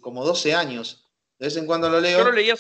[0.00, 1.04] como 12 años.
[1.38, 2.18] De vez en cuando lo leo.
[2.18, 2.54] Yo lo leía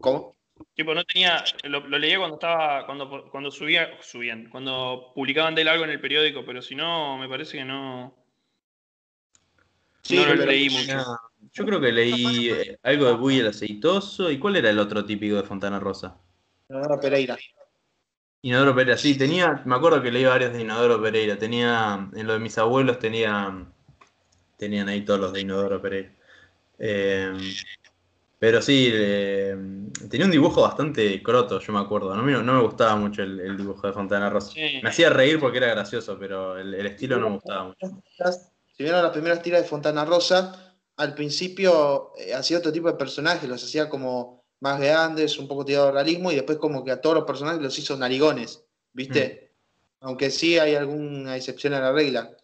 [0.00, 0.36] ¿Cómo?
[0.74, 1.44] Tipo, no tenía.
[1.64, 2.86] Lo, leía cuando estaba.
[2.86, 4.48] Cuando, cuando subía, subían.
[4.50, 8.16] Cuando publicaban de él algo en el periódico, pero si no, me parece que no.
[10.02, 10.98] Sí, no lo leí mucho.
[11.52, 14.30] Yo creo que leí eh, algo de Buy el aceitoso.
[14.30, 16.16] ¿Y cuál era el otro típico de Fontana Rosa?
[16.68, 17.36] Inodoro Pereira.
[18.42, 21.38] Inodoro Pereira, sí, tenía, me acuerdo que leí varios de Inodoro Pereira.
[21.38, 23.66] Tenía, en lo de mis abuelos tenía,
[24.56, 26.12] tenían ahí todos los de Inodoro Pereira.
[26.78, 27.38] Em,
[28.38, 28.90] pero sí,
[30.10, 32.14] tenía un dibujo bastante croto, yo me acuerdo.
[32.14, 34.52] No me, no me gustaba mucho el, dibujo de Fontana Rosa.
[34.82, 38.02] Me hacía reír porque era gracioso, pero el, el estilo no me gustaba mucho.
[38.76, 42.98] Si vieron las primeras tiras de Fontana Rosa, al principio eh, hacía otro tipo de
[42.98, 46.92] personajes, los hacía como más grandes, un poco tirado al realismo, y después como que
[46.92, 49.52] a todos los personajes los hizo narigones, ¿viste?
[50.00, 50.06] Mm.
[50.06, 52.36] Aunque sí hay alguna excepción a la regla.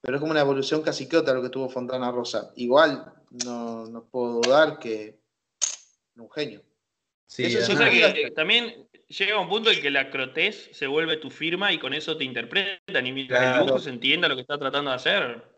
[0.00, 2.52] Pero es como una evolución casi que otra lo que tuvo Fontana Rosa.
[2.56, 3.10] Igual,
[3.44, 5.18] no, puedo dudar que
[6.16, 6.62] un genio.
[7.26, 11.30] Sí, eso sí que también llega un punto en que la crotez se vuelve tu
[11.30, 14.58] firma y con eso te interpretan y mientras el dibujo se entienda lo que está
[14.58, 15.53] tratando de hacer,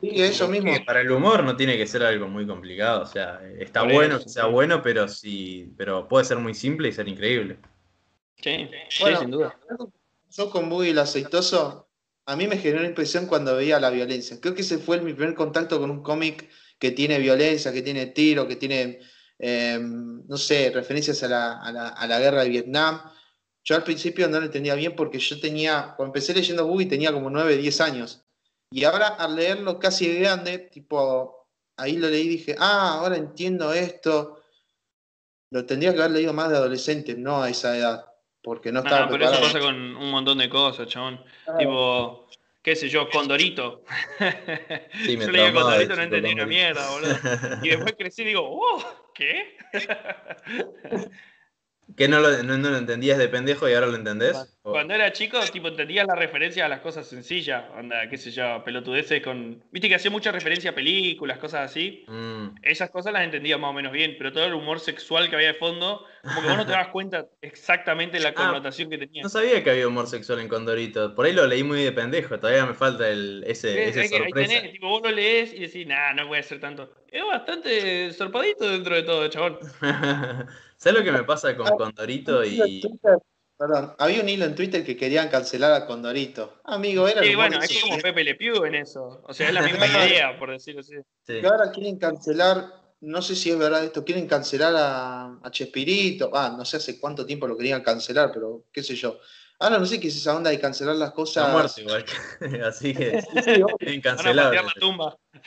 [0.00, 0.72] Sí, eso mismo.
[0.86, 3.02] Para el humor no tiene que ser algo muy complicado.
[3.02, 6.92] O sea, está bueno que sea bueno, pero sí, pero puede ser muy simple y
[6.92, 7.58] ser increíble.
[8.42, 9.58] Sí, sin duda.
[10.30, 11.90] Yo con Buggy el aceitoso,
[12.24, 14.38] a mí me generó impresión cuando veía la violencia.
[14.40, 16.48] Creo que ese fue mi primer contacto con un cómic
[16.78, 19.00] que tiene violencia, que tiene tiro, que tiene,
[19.38, 23.02] em, no sé, referencias a la, a, la, guerra de Vietnam.
[23.64, 27.12] Yo al principio no lo entendía bien porque yo tenía, cuando empecé leyendo Buggy tenía
[27.12, 28.24] como 9, 10 años.
[28.72, 33.16] Y ahora al leerlo casi de grande, tipo, ahí lo leí y dije, ah, ahora
[33.16, 34.42] entiendo esto.
[35.50, 38.06] Lo tendría que haber leído más de adolescente, no a esa edad,
[38.40, 39.06] porque no estaba.
[39.06, 41.20] No, pero eso pasa con un montón de cosas, chabón.
[41.58, 42.28] Tipo,
[42.62, 43.82] qué sé yo, Condorito.
[45.04, 47.16] Sí, me yo leí Condorito no entendí una mierda, boludo.
[47.64, 49.56] Y después crecí y digo, oh, ¿qué?
[51.96, 54.58] ¿Que no lo, no, lo, entendías de pendejo y ahora lo entendés?
[54.62, 58.62] Cuando era chico, tipo, entendías la referencia a las cosas sencillas, anda, qué sé yo,
[58.64, 59.64] pelotudeces con...
[59.70, 62.04] Viste que hacía mucha referencia a películas, cosas así.
[62.06, 62.56] Mm.
[62.62, 65.48] Esas cosas las entendía más o menos bien, pero todo el humor sexual que había
[65.48, 69.22] de fondo, como que vos no te das cuenta exactamente la ah, connotación que tenía.
[69.22, 71.14] No sabía que había humor sexual en Condorito.
[71.14, 74.38] Por ahí lo leí muy de pendejo, todavía me falta el, ese, ese sorpresa.
[74.40, 76.92] Ahí tenés, tipo, vos lo lees y decís, nah, no voy a hacer tanto.
[77.10, 79.58] Es bastante sorpadito dentro de todo, chabón.
[80.80, 82.82] ¿Sabes lo que me pasa con Condorito y.
[83.58, 86.62] Perdón, había un hilo en Twitter que querían cancelar a Condorito.
[86.64, 87.22] Amigo, era.
[87.22, 89.22] Sí, bueno, es como Pepe Le Pew en eso.
[89.28, 90.94] O sea, es la misma idea, por decirlo así.
[91.28, 96.30] Y ahora quieren cancelar, no sé si es verdad esto, quieren cancelar a, Chespirito.
[96.32, 99.18] Ah, no sé hace cuánto tiempo lo querían cancelar, pero qué sé yo.
[99.58, 101.44] Ahora no sé qué es esa onda de cancelar las cosas.
[101.44, 102.04] Está muerto igual.
[102.66, 104.54] Así que sí, cancelar.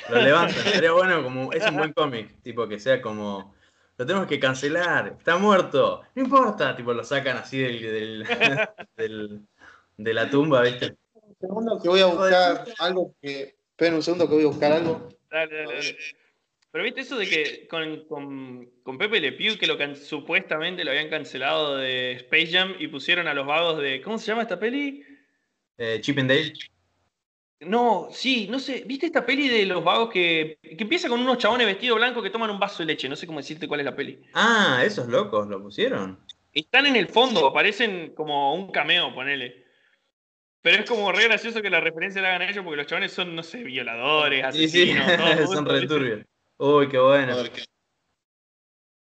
[0.10, 0.64] Lo levantan.
[0.72, 1.52] Sería bueno como.
[1.52, 3.56] Es un buen cómic, tipo que sea como
[3.98, 7.60] lo tenemos que cancelar, está muerto, no importa, tipo lo sacan así
[8.98, 9.46] del,
[9.98, 10.96] de la tumba, ¿viste?
[11.14, 13.56] Un segundo que voy a buscar algo que.
[13.72, 15.10] Esperen un segundo que voy a buscar algo.
[15.32, 15.98] Dale, dale, dale.
[16.72, 18.06] Pero viste eso de que con,
[18.84, 23.28] con, Pepe Le Pew, que lo supuestamente lo habían cancelado de Space Jam y pusieron
[23.28, 24.02] a los vagos de.
[24.02, 25.04] ¿Cómo se llama esta peli?
[25.78, 26.54] Eh, Chip and Dale.
[27.66, 28.84] No, sí, no sé.
[28.86, 32.30] ¿Viste esta peli de los vagos que, que empieza con unos chabones vestidos blancos que
[32.30, 33.10] toman un vaso de leche?
[33.10, 34.22] No sé cómo decirte cuál es la peli.
[34.34, 36.20] Ah, esos locos lo pusieron.
[36.54, 39.64] Están en el fondo, aparecen como un cameo, ponele.
[40.62, 43.36] Pero es como re gracioso que la referencia la hagan ellos porque los chabones son,
[43.36, 45.06] no sé, violadores, asesinos.
[45.06, 45.48] Sí, sí.
[45.54, 46.26] son returbios.
[46.58, 47.36] Uy, qué bueno.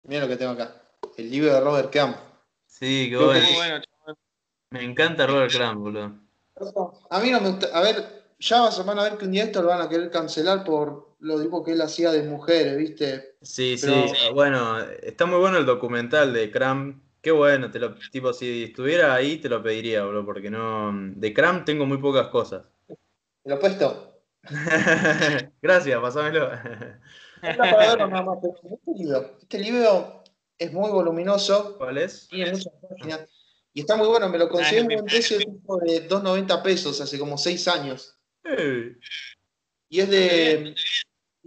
[0.05, 0.83] Mira lo que tengo acá.
[1.19, 2.17] El libro de Robert Crumb.
[2.67, 3.83] Sí, qué bueno.
[4.71, 6.23] Me encanta Robert Crumb, boludo.
[7.11, 7.69] A mí no me gusta.
[7.75, 10.65] A ver, ya van a ver que un día esto lo van a querer cancelar
[10.65, 13.37] por lo tipo que él hacía de mujeres, ¿viste?
[13.41, 13.89] Sí, sí,
[14.35, 17.01] bueno, está muy bueno el documental de Cram.
[17.21, 20.91] Qué bueno, te lo, tipo, si estuviera ahí te lo pediría, bro, porque no.
[21.15, 22.65] De Cram tengo muy pocas cosas.
[22.89, 22.97] ¿Te
[23.49, 24.21] lo he puesto?
[25.63, 26.51] Gracias, pasámelo.
[27.43, 29.37] este, libro.
[29.41, 30.25] este libro
[30.59, 31.77] es muy voluminoso.
[31.79, 32.27] ¿Cuál es?
[32.27, 33.21] Tiene muchas páginas.
[33.73, 35.45] Y está muy bueno, me lo conseguí en un precio de
[36.09, 38.19] 2.90 pesos hace como 6 años.
[39.89, 40.75] Y es de.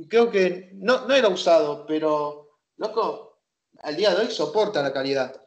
[0.08, 3.39] Creo que no, no era usado, pero, loco,
[3.80, 5.41] al día de hoy soporta la calidad.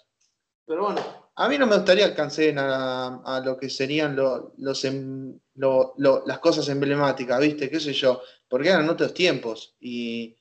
[0.65, 1.01] Pero bueno,
[1.41, 7.41] a mí no me gustaría que a, lo que serían los, em, las cosas emblemáticas,
[7.41, 7.71] ¿viste?
[7.71, 8.21] ¿Qué sé yo?
[8.49, 9.77] Porque eran otros tiempos.
[9.81, 10.37] Y,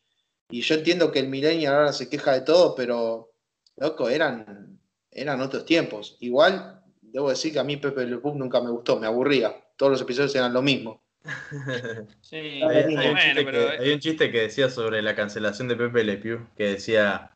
[0.49, 3.34] yo entiendo que el millennial ahora se queja de todo, pero,
[3.76, 4.80] loco, eran,
[5.12, 6.18] eran otros tiempos.
[6.22, 9.55] Igual, debo decir que a mí Pepe Le Pug nunca me gustó, me aburría.
[9.78, 11.01] Todos los episodios eran lo mismo.
[12.21, 17.32] Sí, hay, un chiste que, decía sobre la cancelación de Pepe Le Pew, que decía,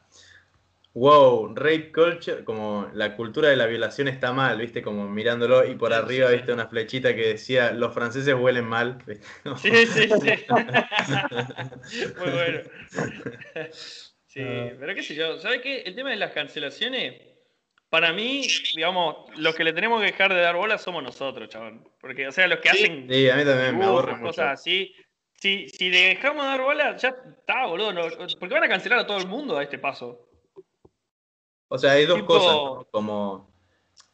[0.94, 5.76] wow, rape culture, como la cultura de la violación está mal, viste, como mirándolo, y
[5.76, 8.98] por arriba, viste, una flechita que decía, los franceses huelen mal.
[9.62, 10.46] Sí, sí, sí.
[12.20, 12.60] Muy bueno.
[14.28, 14.44] Sí,
[14.80, 15.82] pero qué sé yo, ¿sabes qué?
[15.82, 17.31] El tema de las cancelaciones
[17.92, 21.86] para mí, digamos, los que le tenemos que dejar de dar bola somos nosotros, chabón.
[22.00, 23.06] Porque, o sea, los que hacen.
[23.10, 24.28] Sí, a mí también me aburre mucho.
[24.28, 24.96] Cosas así.
[25.34, 27.92] Si, si dejamos de dar bola, ya está, boludo.
[27.92, 28.04] No,
[28.40, 30.26] porque van a cancelar a todo el mundo a este paso.
[31.68, 33.54] O sea, hay dos cosas, Como,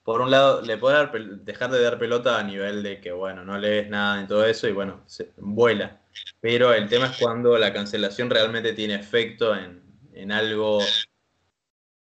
[0.02, 1.12] por un lado, le puedo
[1.44, 4.68] dejar de dar pelota a nivel de que, bueno, no lees nada y todo eso
[4.68, 6.02] y, bueno, se, vuela.
[6.42, 10.80] Pero el tema es cuando la cancelación realmente tiene efecto en, en algo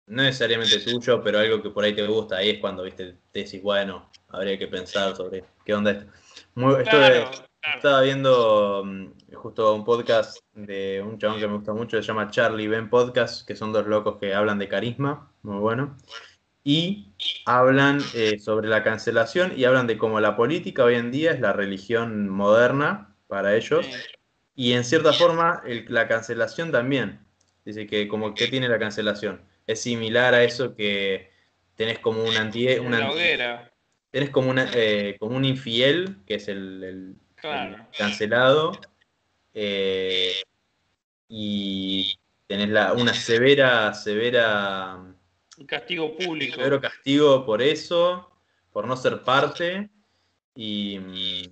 [0.06, 3.40] no necesariamente tuyo, pero algo que por ahí te gusta, ahí es cuando viste, te
[3.40, 6.06] decís, bueno, habría que pensar sobre qué onda esto.
[6.54, 6.76] Muy,
[7.76, 12.30] Estaba viendo mm, justo un podcast de un chabón que me gusta mucho, se llama
[12.30, 15.96] Charlie Ben Podcast, que son dos locos que hablan de carisma, muy bueno.
[16.62, 17.14] Y
[17.46, 21.40] hablan eh, sobre la cancelación y hablan de cómo la política hoy en día es
[21.40, 23.86] la religión moderna para ellos.
[24.54, 27.20] Y en cierta forma la cancelación también.
[27.64, 31.30] Dice que como que tiene la cancelación es similar a eso que
[31.74, 32.68] tenés como un anti...
[32.78, 33.10] Una,
[34.10, 37.16] tenés como, una, eh, como un infiel, que es el,
[37.96, 38.78] cancelado,
[39.52, 40.32] eh,
[41.28, 44.96] y tenés la, una severa, severa...
[45.56, 46.56] Un castigo público.
[46.56, 48.30] Severo castigo por eso,
[48.72, 49.88] por no ser parte,
[50.54, 51.50] y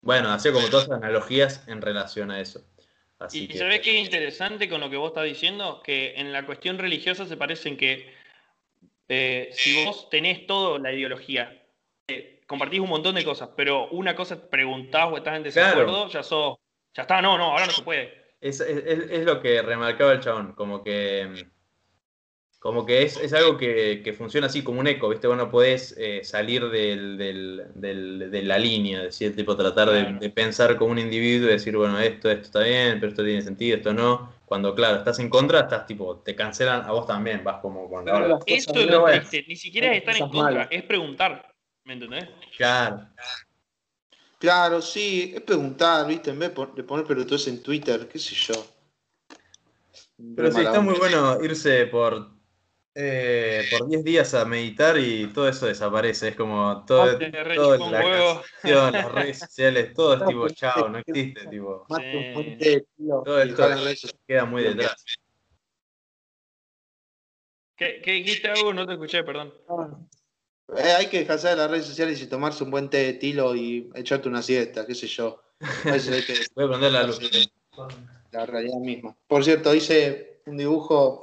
[0.00, 2.64] bueno, hacía como todas las analogías en relación a eso
[3.32, 3.58] y que...
[3.58, 5.82] ¿sabes qué es interesante con lo que vos estás diciendo?
[5.82, 8.14] Que en la cuestión religiosa se parecen que
[9.08, 11.62] eh, si vos tenés toda la ideología,
[12.08, 16.22] eh, compartís un montón de cosas, pero una cosa preguntás o estás en desacuerdo, ya
[16.22, 16.56] sos,
[16.94, 18.26] ya está, no, no, ahora no se puede.
[18.40, 21.46] Es, es, lo que remarcaba el chabón, como que
[22.58, 25.28] como que es, es algo que, que, funciona así como un eco, ¿viste?
[25.28, 30.92] Bueno, podés eh, salir del, del, de la línea, decir, tipo, tratar de, pensar como
[30.92, 34.32] un individuo y decir, bueno, esto, esto está bien, pero esto tiene sentido, esto no.
[34.46, 38.06] Cuando, claro, estás en contra, estás tipo, te cancelan a vos también, vas como con
[38.06, 38.38] la...
[38.46, 41.54] Esto es lo triste, ni siquiera es estar en contra, es preguntar,
[41.84, 42.28] ¿me entendés?
[42.56, 43.08] Claro.
[44.38, 46.30] Claro, sí, es preguntar, ¿viste?
[46.30, 48.54] En vez de poner pelotudos en Twitter, qué sé yo.
[50.34, 52.35] Pero sí, está muy bueno irse por
[52.98, 56.28] eh, por 10 días a meditar y todo eso desaparece.
[56.28, 57.18] Es como todo,
[57.54, 61.46] todo la las redes sociales, todo es tipo chao, no existe.
[61.46, 61.86] Tipo,
[63.22, 63.68] todo el todo
[64.26, 65.04] queda muy detrás.
[67.76, 68.72] ¿Qué, ¿Qué, dijiste algo?
[68.72, 69.52] No te escuché, perdón.
[70.78, 73.54] Eh, hay que descansar de las redes sociales y tomarse un buen té de tilo
[73.54, 75.42] y echarte una siesta, qué sé yo.
[76.54, 77.20] Voy a prender la luz.
[78.32, 79.14] La realidad misma.
[79.26, 81.20] Por cierto, hice un dibujo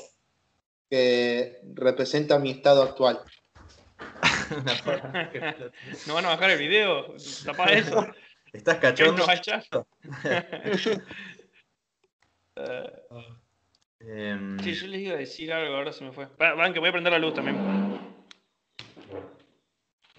[0.94, 3.20] que representa mi estado actual.
[6.08, 8.06] no van a bajar el video, tapa eso.
[8.54, 9.26] ¿Estás cachondo?
[14.02, 16.28] Em, sí, yo les iba a decir algo, ahora se me fue.
[16.38, 17.58] Van, que voy a prender la luz también.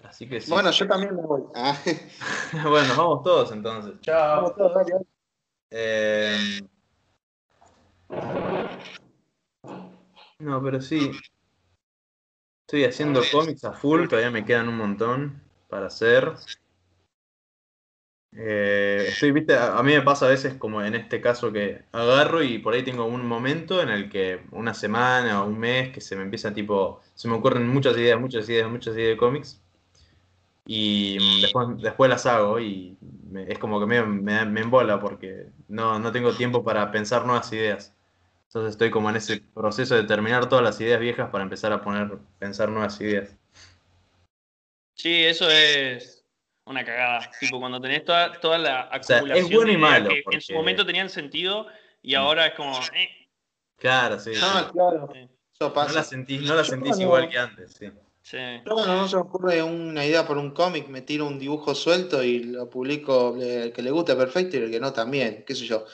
[0.03, 0.51] Así que sí.
[0.51, 1.43] Bueno, yo también me voy.
[1.55, 1.77] Ah.
[2.51, 3.93] bueno, vamos todos entonces.
[4.01, 4.41] Chao.
[4.41, 4.85] Vamos todos.
[5.71, 6.59] Eh...
[10.39, 11.11] No, pero sí.
[12.67, 16.33] Estoy haciendo cómics a full, todavía me quedan un montón para hacer.
[18.37, 22.43] Eh, estoy, viste, a, mí me pasa a veces como en este caso que agarro
[22.43, 26.01] y por ahí tengo un momento en el que una semana o un mes que
[26.01, 29.61] se me empieza tipo, se me ocurren muchas ideas, muchas ideas, muchas ideas de cómics.
[30.67, 32.97] Y después, después las hago y
[33.47, 37.53] es como que me, me, me embola porque no, no tengo tiempo para pensar nuevas
[37.53, 37.94] ideas.
[38.55, 41.81] Entonces estoy como en ese proceso de terminar todas las ideas viejas para empezar a
[41.81, 43.35] poner, pensar nuevas ideas.
[44.93, 46.25] Sí, eso es
[46.63, 47.29] una cagada.
[47.37, 50.85] Tipo, cuando tenés toda, toda la acumulación es bueno y malo, que en su momento
[50.85, 51.67] tenían sentido
[52.01, 52.17] y mm.
[52.17, 52.79] ahora es como.
[52.93, 53.09] Eh.
[53.75, 54.31] Claro, sí.
[54.41, 55.09] Ah, claro.
[55.59, 57.91] No la sentís, no la sentís igual que antes, sí.
[58.21, 58.37] Sí.
[58.65, 62.45] no se me ocurre una idea por un cómic, me tiro un dibujo suelto y
[62.45, 65.85] lo publico, el que le guste perfecto y el que no también, qué sé yo.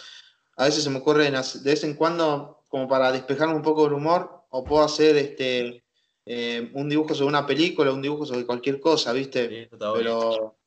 [0.62, 3.94] A veces se me ocurre de vez en cuando, como para despejarme un poco el
[3.94, 5.84] humor, o puedo hacer este
[6.24, 9.68] eh, un dibujo sobre una película, un dibujo sobre cualquier cosa, ¿viste?
[9.72, 10.60] Pero.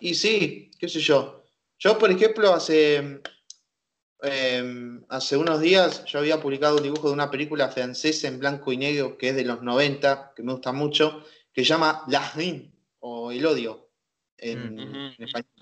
[0.00, 1.44] Y sí, qué sé yo.
[1.78, 3.20] Yo, por ejemplo, hace.
[4.22, 8.72] Em, hace unos días yo había publicado un dibujo de una película francesa en blanco
[8.72, 11.22] y negro que es de los 90, que me gusta mucho,
[11.52, 12.32] que se llama La
[13.00, 13.90] o El Odio
[14.38, 15.55] en, mm, español.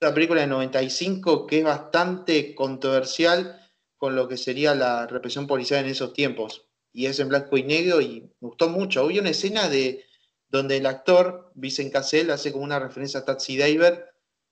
[0.00, 3.60] Una película de 95 que es bastante controversial
[3.96, 7.62] con lo que sería la represión policial en esos tiempos y es en blanco y
[7.62, 9.04] negro y me gustó mucho.
[9.04, 10.04] Hubo una escena de
[10.48, 14.06] donde el actor, Vincent Cassel, hace como una referencia a Taxi Driver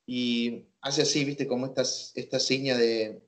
[0.06, 3.22] y hace así, viste, como esta, esta seña de,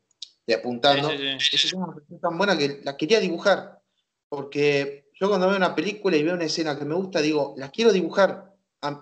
[0.54, 1.10] apuntando.
[1.10, 3.80] Esa es una referencia tan buena que la quería dibujar,
[4.28, 7.70] porque yo cuando veo una película y veo una escena que me gusta, digo, la
[7.70, 8.54] quiero dibujar,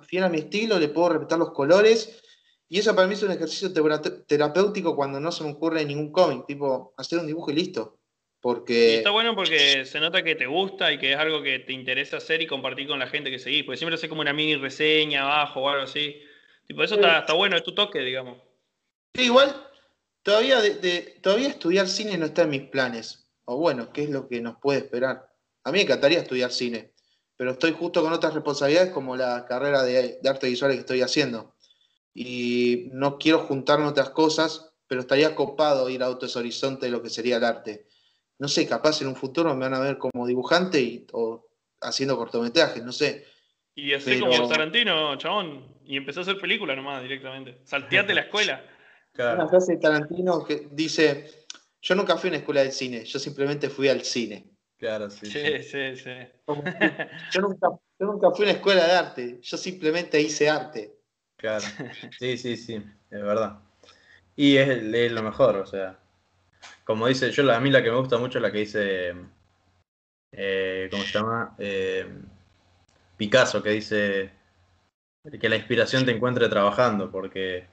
[0.07, 2.23] fiel a mi estilo, le puedo respetar los colores,
[2.69, 3.73] y eso para mí es un ejercicio
[4.27, 7.99] terapéutico cuando no se me ocurre ningún cómic, tipo, hacer un dibujo y listo.
[8.41, 8.97] Porque...
[8.97, 12.19] está bueno porque se nota que te gusta y que es algo que te interesa
[12.19, 13.65] hacer y compartir con la gente que seguís.
[13.65, 16.21] Porque siempre haces como una mini reseña abajo o algo así.
[16.67, 18.39] Tipo, eso está, bueno, es tu toque, digamos.
[19.15, 19.55] Sí, igual,
[20.23, 23.27] todavía, de, todavía estudiar cine no está en mis planes.
[23.47, 25.27] O bueno, ¿qué es lo que nos puede esperar?
[25.63, 26.93] A mí me encantaría estudiar cine,
[27.37, 31.01] pero estoy justo con otras responsabilidades como la carrera de, de arte visual que estoy
[31.01, 31.54] haciendo.
[32.15, 37.03] Y no quiero juntarme otras cosas, pero estaría copado ir a otros horizontes de lo
[37.03, 37.87] que sería el arte
[38.39, 41.49] no sé, capaz en un futuro me van a ver como dibujante y, o
[41.81, 43.27] haciendo cortometrajes, no sé.
[43.75, 47.61] Y así como Tarantino, chabón, y empezó a hacer película nomás directamente.
[47.65, 48.65] Salteate la escuela.
[49.19, 51.47] Una frase de Tarantino que dice,
[51.81, 54.51] yo nunca fui a una escuela de cine, yo simplemente fui al cine.
[54.77, 55.27] Claro, sí.
[55.27, 56.11] Sí, sí, sí.
[57.33, 60.94] Yo, nunca, yo nunca fui a una escuela de arte, yo simplemente hice arte.
[61.45, 61.67] Claro,
[62.19, 63.59] sí, sí, sí, es verdad.
[64.35, 65.99] Y es, es lo mejor, o sea,
[66.85, 69.15] como dice, yo a mí la que me gusta mucho es la que dice,
[70.33, 71.55] eh, ¿cómo se llama?
[71.59, 72.09] Eh,
[73.19, 74.31] Picasso, que dice
[75.39, 77.67] que la inspiración te encuentre trabajando, porque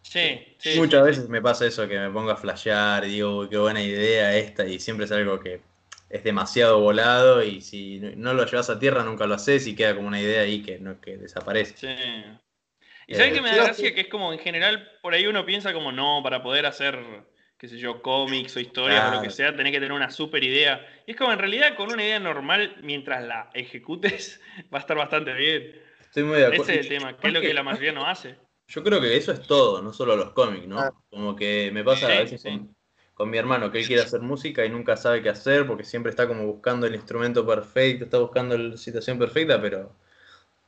[0.00, 3.82] sí, muchas veces me pasa eso, que me pongo a flashear y digo, qué buena
[3.82, 5.60] idea esta, y siempre es algo que
[6.08, 9.94] es demasiado volado y si no lo llevas a tierra nunca lo haces y queda
[9.94, 11.74] como una idea ahí que, no, que desaparece.
[13.06, 15.44] Y sabes eh, que me da gracia que es como en general por ahí uno
[15.44, 16.98] piensa como no, para poder hacer
[17.62, 20.42] qué sé yo, cómics o historias o lo que sea, tenés que tener una super
[20.42, 20.84] idea.
[21.06, 24.40] Y es como en realidad con una idea normal, mientras la ejecutes,
[24.74, 25.80] va a estar bastante bien.
[26.00, 26.64] Estoy muy de acuerdo.
[26.64, 28.34] Ese es el tema, que es lo que la mayoría no hace.
[28.66, 30.80] Yo creo que eso es todo, no solo los cómics, ¿no?
[30.80, 30.92] Ah.
[31.08, 32.42] Como que me pasa a veces
[33.14, 36.10] con, mi hermano, que él quiere hacer música y nunca sabe qué hacer, porque siempre
[36.10, 39.94] está como buscando el instrumento perfecto, está buscando la situación perfecta, pero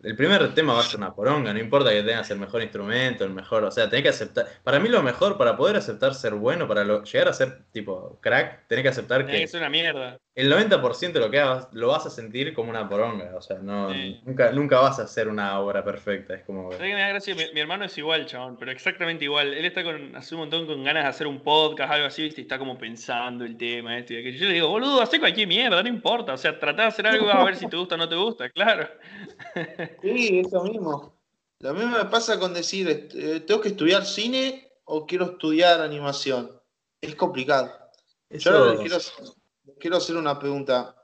[0.05, 3.25] el primer tema va a ser una poronga, no importa que tengas el mejor instrumento,
[3.25, 6.35] el mejor, o sea, tenés que aceptar, para mí lo mejor, para poder aceptar ser
[6.35, 9.43] bueno, para llegar a ser tipo crack, tenés que aceptar que...
[9.43, 10.19] Es una mierda.
[10.37, 13.59] El 90% de lo que hagas lo vas a sentir como una poronga, o sea,
[13.59, 13.89] no,
[14.25, 16.71] nunca, nunca vas a hacer una obra perfecta, es como...
[16.71, 17.37] Que me da gracia?
[17.37, 19.55] Mi, hermano es igual, chabón, pero exactamente igual.
[19.55, 22.41] Él está con, hace un montón con ganas de hacer un podcast, algo así, ¿viste?
[22.41, 24.39] y está como pensando el tema, esto y aquello.
[24.39, 27.27] Yo le digo, boludo, hace cualquier mierda, no importa, o sea, tratá de hacer algo
[27.27, 28.89] y vas a ver si te gusta o no te gusta, claro.
[30.03, 31.17] Sí, eso mismo.
[31.61, 36.51] Lo mismo me pasa con decir, eh, ¿tengo que estudiar cine o quiero estudiar animación?
[37.01, 37.73] Es complicado.
[38.31, 38.99] Yo quiero,
[39.79, 40.97] quiero, hacer una pregunta.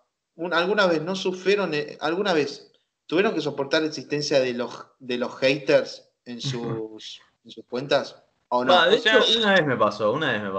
[0.53, 2.73] ¿Alguna vez no sufrieron, eh, alguna vez
[3.07, 8.23] tuvieron que soportar la existencia de los, de los haters en sus, en sus cuentas?
[8.49, 8.89] ¿O no?
[8.89, 10.51] de hecho, una vez me pasó, una vez me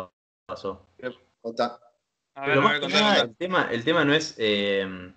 [0.46, 0.88] pasó.
[0.98, 4.36] Pero más que nada, el tema, el tema no es...
[4.38, 5.14] Eh,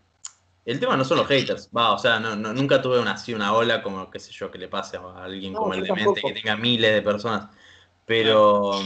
[0.65, 3.53] el tema no son los haters, va, o sea, no, nunca tuve una, así una
[3.53, 6.57] ola como, qué sé yo, que le pase a alguien como el demente que tenga
[6.57, 7.51] miles de personas.
[8.07, 8.81] Pero,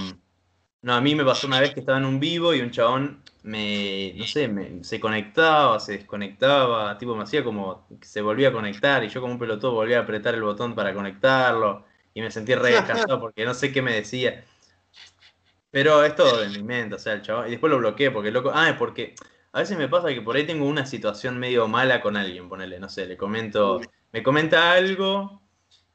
[0.83, 3.23] no, a mí me pasó una vez que estaba en un vivo y un chabón
[3.49, 8.53] me, no sé, me, se conectaba, se desconectaba, tipo me hacía como se volvía a
[8.53, 12.31] conectar y yo como un pelotudo volvía a apretar el botón para conectarlo y me
[12.31, 14.45] sentí re descansado porque no sé qué me decía.
[15.71, 18.31] Pero es todo de mi mente, o sea, el chabón, y después lo bloqueé porque
[18.31, 19.15] loco, ah, es porque
[19.53, 22.79] a veces me pasa que por ahí tengo una situación medio mala con alguien, ponele,
[22.79, 23.81] no sé, le comento,
[24.13, 25.41] me comenta algo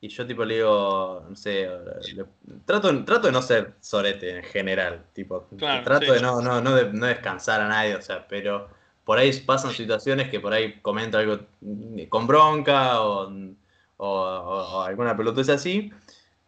[0.04, 1.70] y yo tipo le digo, no sé,
[2.66, 6.92] trato, trato de no ser sorete en general, tipo, trato de, no, no, no, de
[6.92, 8.68] no descansar a nadie, o sea, pero
[9.06, 11.40] por ahí pasan situaciones que por ahí comento algo
[12.10, 13.32] con bronca o,
[13.96, 15.90] o, o alguna pelotez así,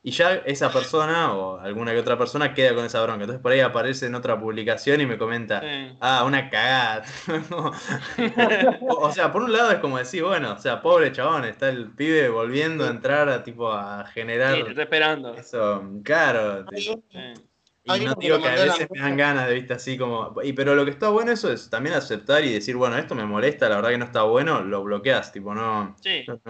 [0.08, 3.24] y ya esa persona o alguna que otra persona queda con esa bronca.
[3.24, 5.64] Entonces por ahí aparece en otra publicación y me comenta,
[6.00, 7.06] ah, una cagada.
[8.88, 11.90] o, sea, por un lado es como decir, bueno, o sea, pobre chabón, está el
[11.90, 14.56] pibe volviendo a entrar a tipo a generar.
[14.56, 15.34] Sí, te está esperando.
[15.34, 16.66] Eso, claro.
[16.72, 20.36] Y no digo que a veces me dan ganas de viste así como.
[20.44, 23.26] Y, pero lo que está bueno eso es también aceptar y decir, bueno, esto me
[23.26, 25.96] molesta, la verdad que no está bueno, lo bloqueas, tipo, no,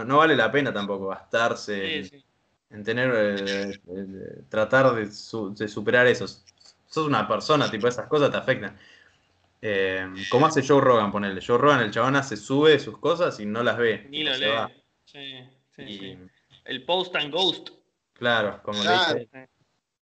[0.06, 2.04] no, vale la pena tampoco gastarse.
[2.04, 2.26] Sí,
[2.70, 6.26] en tener, eh, eh, tratar de, superar eso.
[6.28, 8.78] Sos una persona, tipo, esas cosas te afectan.
[9.62, 11.42] Eh, como hace Joe Rogan, ponerle.
[11.46, 14.08] Joe Rogan, el chabón se sube sus cosas y no las ve.
[14.10, 14.74] Ni lo lee.
[15.06, 15.40] Sí,
[15.76, 16.18] sí,
[16.66, 17.70] El post and ghost.
[18.14, 19.50] Claro, como le dice.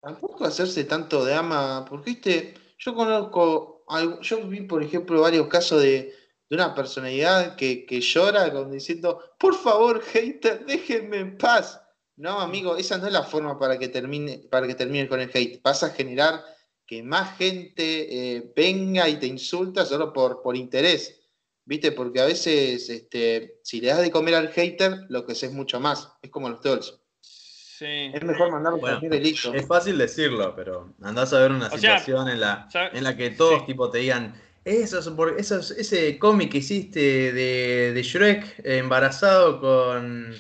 [0.01, 3.85] Tampoco hacerse tanto de ama, porque viste, yo conozco,
[4.21, 6.13] yo vi por ejemplo varios casos de,
[6.51, 11.82] de una personalidad que, que llora con diciendo, por favor, hater, déjenme en paz.
[12.17, 15.31] No, amigo, esa no es la forma para que termine, para que termine con el
[15.33, 15.63] hate.
[15.63, 16.45] Vas a generar
[16.87, 21.19] que más gente eh, venga y te insulta solo por, por interés.
[21.65, 21.93] ¿Viste?
[21.93, 25.53] Porque a veces, este, si le das de comer al hater, lo que sé es
[25.53, 26.09] mucho más.
[26.21, 26.99] Es como los trolls.
[27.21, 28.11] Sí.
[28.13, 29.55] Es mejor mandarlo bueno, y listo.
[29.55, 33.65] Es fácil decirlo, pero andás a ver una situación en, la, en la que todos
[33.67, 35.01] tipo te digan, eso
[35.37, 40.33] es ese cómic que hiciste de, de Shrek embarazado con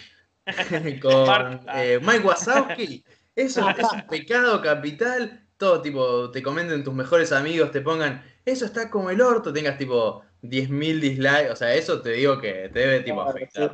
[1.02, 3.04] con eh, Mike Wazowski.
[3.34, 5.46] Eso es un pecado capital.
[5.56, 9.78] Todo tipo, te comenten tus mejores amigos, te pongan, eso está como el orto, tengas
[9.78, 11.50] tipo 10.000 dislikes.
[11.50, 13.70] O sea, eso te digo que te debe tipo afectar.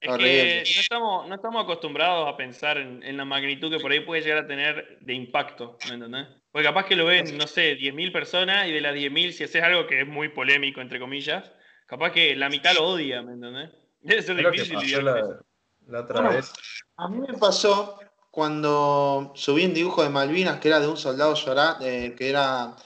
[0.00, 4.00] Es que no estamos, no estamos acostumbrados a pensar en, la magnitud que por ahí
[4.00, 6.26] puede llegar a tener de impacto, ¿me entendés?
[6.50, 9.62] Porque capaz que lo ven, no sé, 10.000 personas y de las 10.000, si haces
[9.62, 11.52] algo que es muy polémico, entre comillas,
[11.86, 13.70] capaz que la mitad lo odia, ¿me entendés?
[14.00, 15.40] Debe ser difícil la
[15.96, 16.52] otra vez.
[16.96, 17.98] A mí me pasó
[18.30, 22.76] cuando subí un dibujo de Malvinas que era de un soldado llorar, eh, que era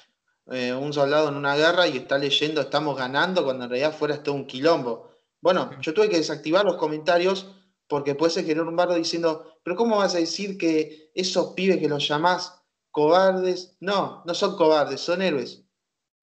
[0.50, 4.22] eh, un soldado en una guerra y está leyendo estamos ganando cuando en realidad fuera
[4.22, 5.10] todo un quilombo.
[5.40, 7.54] Bueno, yo tuve que desactivar los comentarios
[7.88, 11.78] porque puede ser que un bardo diciendo, pero ¿cómo vas a decir que esos pibes
[11.78, 13.76] que los llamás cobardes?
[13.80, 15.64] No, no son cobardes, son héroes.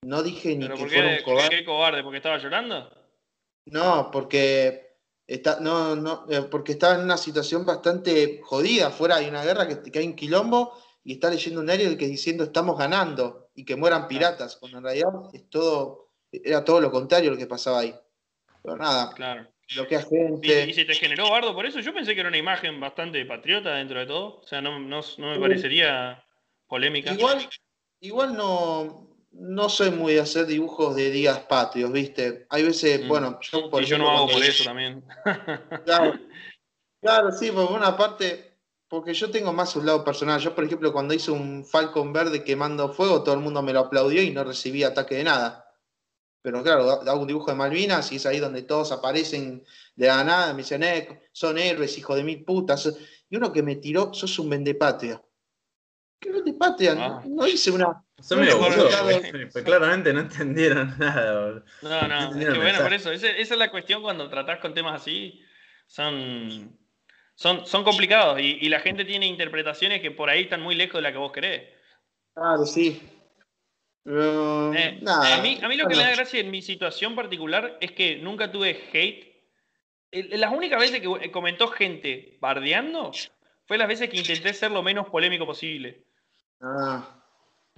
[0.01, 1.49] No dije ni que fueron cobardes.
[1.49, 2.03] ¿Por qué cobarde?
[2.03, 2.89] ¿Porque estaba llorando?
[3.65, 4.88] No, porque
[5.29, 8.89] Está, no, no, eh, porque estaba en una situación bastante jodida.
[8.89, 10.73] Fuera hay una guerra que, que hay un quilombo
[11.03, 14.85] y está leyendo un diario que diciendo estamos ganando y que mueran piratas, cuando en
[14.85, 17.93] realidad es todo, era todo lo contrario lo que pasaba ahí.
[18.63, 19.47] Pero nada, claro.
[19.75, 20.65] lo que gente.
[20.67, 21.79] ¿Y, se te generó bardo por eso?
[21.79, 24.39] Yo pensé que era una imagen bastante patriota dentro de todo.
[24.39, 26.23] O sea, no, no, no me parecería
[26.67, 27.13] polémica.
[27.13, 27.47] Igual,
[27.99, 32.45] igual no, no soy muy de hacer dibujos de días patrios, ¿viste?
[32.49, 33.07] Hay veces, mm.
[33.07, 35.03] bueno, yo por yo no hago por eso también.
[35.85, 36.19] Claro,
[37.01, 38.57] claro, sí, por una parte,
[38.87, 40.39] porque yo tengo más un lado personal.
[40.39, 43.81] Yo, por ejemplo, cuando hice un Falcon verde quemando fuego, todo el mundo me lo
[43.81, 45.65] aplaudió y no recibí ataque de nada.
[46.41, 49.63] Pero claro, hago un dibujo de Malvinas y es ahí donde todos aparecen
[49.95, 52.89] de la nada, me dicen, eh, son héroes, hijo de mil putas.
[53.29, 55.21] Y uno que me tiró, sos un vendepatria.
[56.19, 56.95] ¿Qué vendepatria?
[56.97, 57.23] Ah.
[57.25, 58.59] no hice una son medio
[59.51, 61.63] pues claramente no entendieron nada.
[61.81, 65.01] No, no, es que bueno, por eso, esa, es la cuestión cuando tratás con temas
[65.01, 65.41] así,
[65.87, 66.77] son,
[67.35, 71.01] son, son complicados y, la gente tiene interpretaciones que por ahí están muy lejos de
[71.01, 71.69] la que vos querés.
[72.33, 73.01] Claro, sí.
[74.05, 77.91] Eh, a, mí, a mí lo que me da gracia en mi situación particular es
[77.91, 79.29] que nunca tuve hate.
[80.11, 83.11] Las únicas veces que comentó gente bardeando
[83.65, 86.08] fue las veces que intenté ser lo menos polémico posible.
[86.61, 87.15] Ah.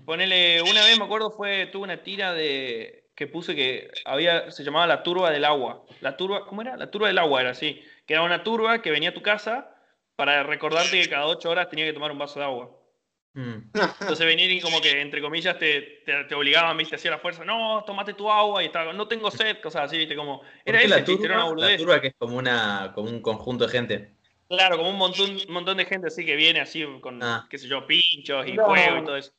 [0.06, 4.64] Ponele, una vez me acuerdo fue, tuve una tira de que puse que había, se
[4.64, 5.86] llamaba la turba del agua.
[6.00, 6.76] La turba, ¿cómo era?
[6.78, 7.82] La turba del agua era así.
[8.08, 9.76] Que era una turba que venía a tu casa
[10.16, 12.82] para recordarte que cada ocho horas tenía que tomar un vaso de agua.
[13.34, 13.72] Mm.
[14.02, 17.84] Entonces venir y como que, entre comillas, te, te, obligaban, viste, hacía la fuerza, no,
[17.86, 20.42] tomate tu agua y estaba, no tengo sed, cosas así, viste, como...
[20.66, 21.72] Era ese la turba, era una boludez.
[21.72, 24.16] La turba que es como, una, como un conjunto de gente.
[24.52, 27.48] Claro, como un montón, montón de gente así que viene así con, ah.
[27.50, 29.32] qué sé yo, pinchos y fuego y todo eso.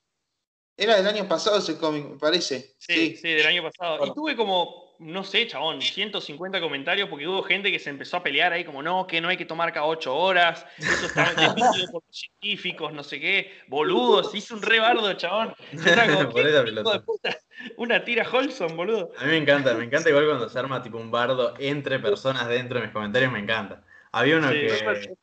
[0.74, 2.74] Era del año pasado ese cómic, me parece.
[2.78, 4.06] Sí, sí, del año pasado.
[4.06, 8.22] Y tuve como, no sé, chabón, 150 comentarios porque hubo gente que se empezó a
[8.22, 11.92] pelear ahí como, no, que no hay que tomar cada 8 horas, eso está definido
[11.92, 15.54] por los científicos, no sé qué, boludos, hice un re bardo, chabón.
[17.76, 19.12] Una tira Holson, boludo.
[19.18, 22.48] A mí me encanta, me encanta igual cuando se arma tipo un bardo entre personas
[22.48, 23.84] dentro de mis comentarios, me encanta.
[24.12, 25.16] Había uno que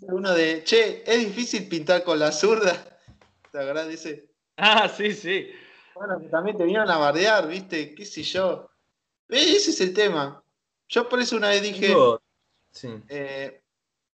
[0.00, 2.72] Uno de, che, es difícil pintar con la zurda.
[3.52, 4.30] ¿Te acuerdas de ese?
[4.56, 5.48] Ah, sí, sí.
[5.94, 7.94] Bueno, que también te vinieron a bardear, ¿viste?
[7.94, 8.70] ¿Qué sé yo?
[9.28, 10.42] Eh, ese es el tema.
[10.88, 11.94] Yo por eso una vez dije,
[13.08, 13.62] eh,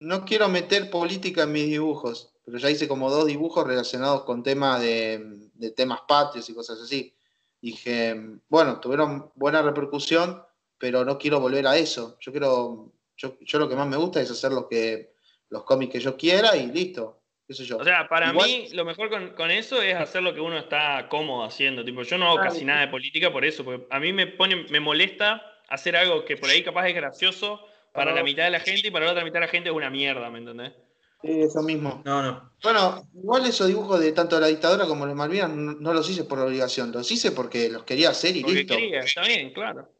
[0.00, 4.42] no quiero meter política en mis dibujos, pero ya hice como dos dibujos relacionados con
[4.42, 7.14] temas de, temas patrios y cosas así.
[7.60, 10.42] Dije, bueno, tuvieron buena repercusión,
[10.78, 12.16] pero no quiero volver a eso.
[12.20, 15.14] Yo quiero, yo, yo lo que más me gusta es hacer lo que,
[15.50, 17.20] los cómics que yo quiera y listo.
[17.46, 21.44] O sea, para mí lo mejor con, eso es hacer lo que uno está cómodo
[21.44, 21.84] haciendo.
[21.84, 24.64] Tipo, yo no hago casi nada de política por eso, porque a mí me pone,
[24.70, 27.60] me molesta hacer algo que por ahí capaz es gracioso
[27.92, 29.76] para la mitad de la gente y para la otra mitad de la gente es
[29.76, 30.72] una mierda, ¿me entendés?
[31.20, 32.02] Sí, eso mismo.
[32.06, 32.50] No, no.
[32.62, 36.24] Bueno, igual esos dibujos de tanto de la dictadura como los Malvinas no, los hice
[36.24, 38.74] por obligación, los hice porque los quería hacer y porque listo.
[38.74, 39.90] Quería, está bien, claro.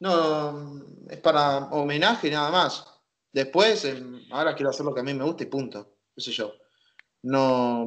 [0.00, 2.86] No, es para homenaje nada más.
[3.32, 3.86] Después,
[4.30, 6.52] ahora quiero hacer lo que a mí me gusta y punto qué sé yo.
[7.22, 7.86] No,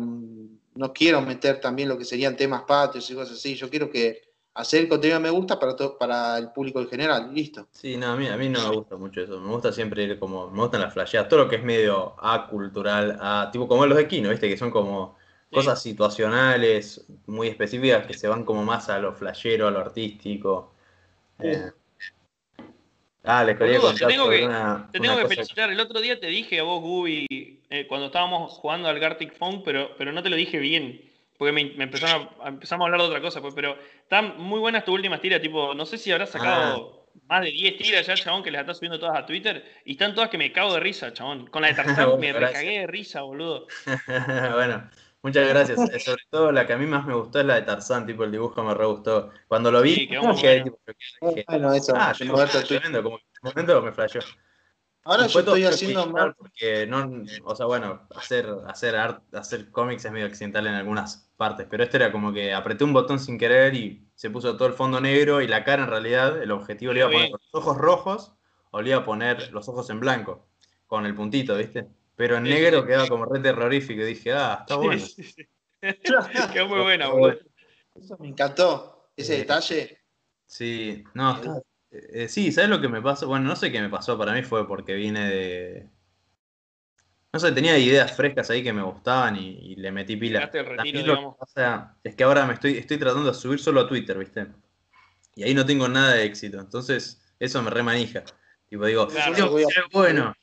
[0.76, 3.56] no quiero meter también lo que serían temas patrios y cosas así.
[3.56, 4.22] Yo quiero que
[4.56, 7.68] hacer el contenido me gusta para para el público en general, listo.
[7.72, 9.40] Sí, no, a mí, a mí no me gusta mucho eso.
[9.40, 13.18] Me gusta siempre ir como, me gustan las flasheadas, todo lo que es medio acultural,
[13.22, 14.50] a, tipo como los de Kino, ¿viste?
[14.50, 15.16] Que son como
[15.52, 20.74] cosas situacionales, muy específicas, que se van como más a lo flashero, a lo artístico.
[21.40, 21.72] Eh,
[23.24, 24.50] Ah, les quería contar te tengo que,
[24.92, 25.70] te tengo que felicitar.
[25.70, 27.26] El otro día te dije a vos, Gubi,
[27.70, 31.02] eh, cuando estábamos jugando al Gartic Phone, pero, pero no te lo dije bien.
[31.38, 33.42] Porque me, empezaron a, empezamos a hablar de otra cosa.
[33.42, 35.42] Pues, pero están muy buenas tus últimas tiras.
[35.42, 37.22] Tipo, no sé si habrás sacado ah.
[37.28, 39.64] más de 10 tiras ya, chabón, que les estás subiendo todas a Twitter.
[39.86, 41.48] Y están todas que me cago de risa, chabón.
[41.48, 43.68] Con la de Tarzán me recagué de risa, boludo.
[44.54, 44.90] bueno,
[45.28, 45.78] Muchas gracias.
[45.94, 48.24] Eh, sobre todo la que a mí más me gustó es la de Tarzán, tipo
[48.24, 49.30] el dibujo me re gustó.
[49.50, 50.08] Cuando lo vi, sí,
[50.40, 50.80] quedé, tipo,
[51.50, 51.94] bueno, eso.
[51.98, 52.34] Ah, yo
[52.66, 54.22] tremendo, como que en el momento me flasheó.
[55.04, 56.34] Ahora yo estoy haciendo más.
[56.38, 61.30] Porque no, o sea, bueno, hacer, hacer art, hacer cómics es medio accidental en algunas
[61.36, 64.70] partes, pero este era como que apreté un botón sin querer y se puso todo
[64.70, 67.42] el fondo negro y la cara en realidad, el objetivo le iba a poner los
[67.52, 68.34] ojos rojos
[68.72, 70.48] o le iba a poner los ojos en blanco,
[70.88, 71.90] con el puntito, ¿viste?
[72.18, 74.02] Pero en negro quedaba como re terrorífico.
[74.02, 75.06] Y dije, ah, está bueno.
[76.54, 77.38] Quedó muy buena, boludo.
[77.96, 80.00] Eso me encantó, ese detalle.
[80.46, 81.62] Sí, no, está,
[81.92, 83.28] eh, sí, ¿sabes lo que me pasó?
[83.28, 85.90] Bueno, no sé qué me pasó, para mí fue porque vine de...
[87.34, 90.50] No sé, tenía ideas frescas ahí que me gustaban y, le metí pila.
[91.38, 94.48] o sea, es que ahora me estoy, estoy tratando de subir solo a Twitter, ¿viste?
[95.36, 98.24] Y ahí no tengo nada de éxito, entonces eso me remanija.
[98.70, 99.08] Tipo, digo,
[99.92, 100.34] bueno,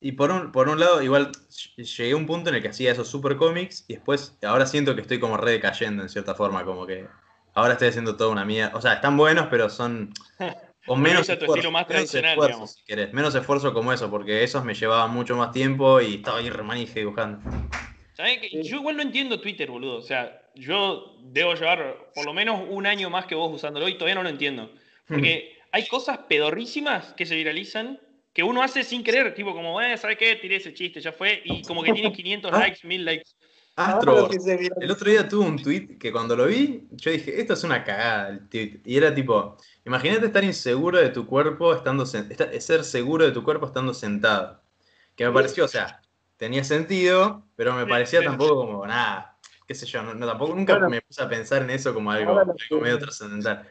[0.00, 1.32] y por un, por un lado, igual
[1.76, 4.94] llegué a un punto en el que hacía esos super cómics y después, ahora siento
[4.94, 7.06] que estoy como re decayendo en cierta forma, como que
[7.54, 8.70] ahora estoy haciendo toda una mía.
[8.74, 10.12] O sea, están buenos, pero son
[10.86, 13.12] con menos, esfuerzo, más menos si querés.
[13.12, 17.00] Menos esfuerzo como eso, porque esos me llevaban mucho más tiempo y estaba ahí remanije
[17.00, 17.38] dibujando.
[18.12, 19.96] ¿Sabes que Yo igual no entiendo Twitter, boludo.
[19.96, 23.94] O sea, yo debo llevar por lo menos un año más que vos usándolo y
[23.94, 24.70] todavía no lo entiendo.
[25.08, 27.98] Porque hay cosas pedorrísimas que se viralizan
[28.36, 30.36] que uno hace sin querer, tipo como, eh, ¿sabes qué?
[30.36, 32.58] Tiré ese chiste, ya fue, y como que tiene 500 ah.
[32.58, 33.30] likes, 1000 likes.
[33.76, 37.64] Astro, el otro día tuvo un tweet que cuando lo vi, yo dije, esto es
[37.64, 38.80] una cagada el tweet.
[38.84, 39.56] Y era tipo,
[39.86, 44.60] imagínate estar inseguro de tu cuerpo estando ser seguro de tu cuerpo estando sentado.
[45.14, 46.02] Que me pareció, o sea,
[46.36, 51.00] tenía sentido, pero me parecía tampoco como nada, qué sé yo, no, tampoco nunca me
[51.00, 52.38] puse a pensar en eso como algo,
[52.82, 53.66] medio trascendental.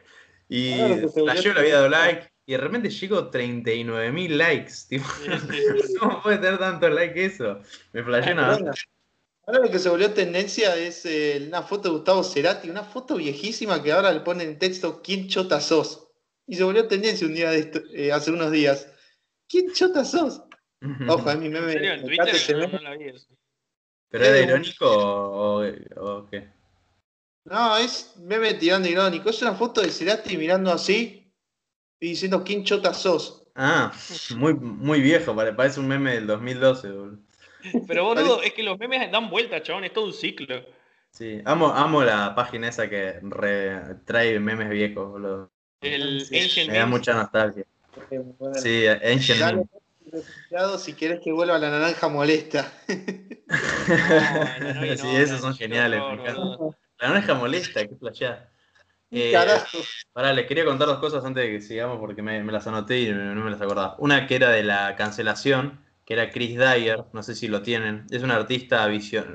[0.48, 0.76] Y
[1.24, 4.72] la yo le había dado like, y de repente llego a 39.000 likes.
[4.88, 5.04] Tipo,
[6.00, 7.60] ¿Cómo puede tener tanto like eso?
[7.92, 8.72] Me flasheó nada.
[9.46, 13.16] Ahora lo que se volvió tendencia es eh, una foto de Gustavo Cerati, una foto
[13.16, 16.08] viejísima que ahora le ponen en texto ¿Quién chota sos?
[16.46, 18.88] Y se volvió tendencia un día de esto, eh, hace unos días.
[19.48, 20.42] ¿Quién chota sos?
[21.08, 21.72] Ojo, a mi meme.
[21.72, 22.70] ¿En Twitter?
[22.72, 23.26] No, la vi eso.
[24.08, 25.64] ¿Pero es irónico o,
[25.96, 26.48] o, qué?
[27.44, 29.30] No, es meme tirando irónico.
[29.30, 31.25] Es una foto de Cerati mirando así
[32.00, 33.44] y diciendo quién chota sos.
[33.54, 33.92] Ah,
[34.36, 37.18] muy, muy viejo, parece un meme del 2012, boludo.
[37.86, 40.64] Pero boludo, es que los memes dan vuelta, chabón, es todo un ciclo.
[41.10, 43.20] Sí, amo, amo la página esa que
[44.04, 45.50] trae memes viejos, boludo.
[45.80, 47.64] El Ancient Me da mucha nostalgia.
[48.62, 49.66] Sí, Ancient
[50.78, 52.72] Si quieres que vuelva la naranja molesta.
[54.96, 56.00] sí, esos son geniales.
[56.98, 58.48] La naranja molesta, qué playa.
[59.10, 59.32] Eh,
[60.12, 63.12] pará, les quería contar dos cosas antes de que sigamos porque me, las anoté y
[63.12, 63.94] no me las acordaba.
[63.98, 68.06] Una que era de la cancelación, que era Chris Dyer, no sé si lo tienen.
[68.10, 68.88] Es un artista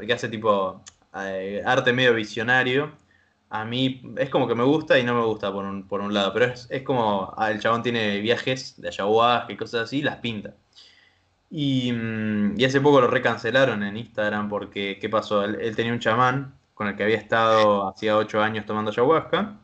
[0.05, 0.83] que hace tipo
[1.15, 2.91] eh, arte medio visionario.
[3.49, 6.13] A mí es como que me gusta y no me gusta por un, por un
[6.13, 10.01] lado, pero es, como ah, el chabón tiene viajes de ayahuasca y cosas así y
[10.03, 10.55] las pinta.
[11.49, 15.43] Y, mm, y, hace poco lo recancelaron en Instagram porque, ¿qué pasó?
[15.43, 19.59] Él, tenía un chamán con el que había estado hacía ocho años tomando ayahuasca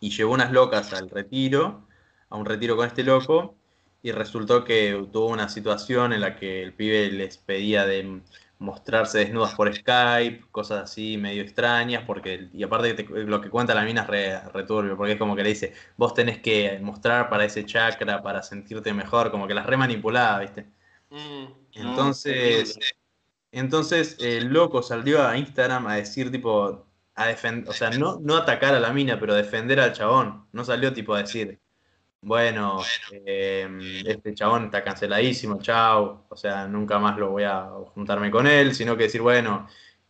[0.00, 1.86] y llevó unas locas al retiro,
[2.28, 3.54] a un retiro con este loco,
[4.02, 8.20] y resultó que tuvo una situación en la que el pibe les pedía de
[8.58, 13.84] mostrarse desnudas por Skype, cosas así medio extrañas, porque, y aparte lo que cuenta la
[13.84, 17.46] mina es re, returbio, porque es como que le dice, vos tenés que mostrar para
[17.46, 20.66] ese chakra, para sentirte mejor, como que las re manipulada, ¿viste?
[21.08, 22.78] Mm, entonces,
[23.52, 28.36] entonces el loco salió a Instagram a decir tipo, a defender, o sea, no, no
[28.36, 31.60] atacar a la mina, pero defender al chabón, no salió tipo a decir,
[32.20, 32.80] bueno,
[33.10, 38.46] em, este chabón está canceladísimo, chao, o sea, nunca más lo voy a juntarme con
[38.46, 39.68] él, sino que decir, bueno,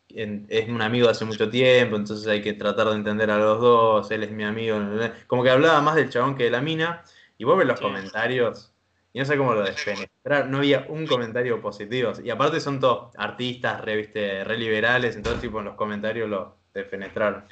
[0.08, 3.60] es un amigo de hace mucho tiempo, entonces hay que tratar de entender a los
[3.60, 4.78] dos, él es mi amigo,
[5.26, 7.04] como que hablaba más del chabón que de la mina,
[7.38, 8.72] y vos ves los comentarios,
[9.16, 13.16] y no sé cómo lo despenetrar, no había un comentario positivo, y aparte son todos
[13.16, 14.10] artistas, re,
[14.44, 17.44] re liberales, entonces tipo en los comentarios lo despenetraron.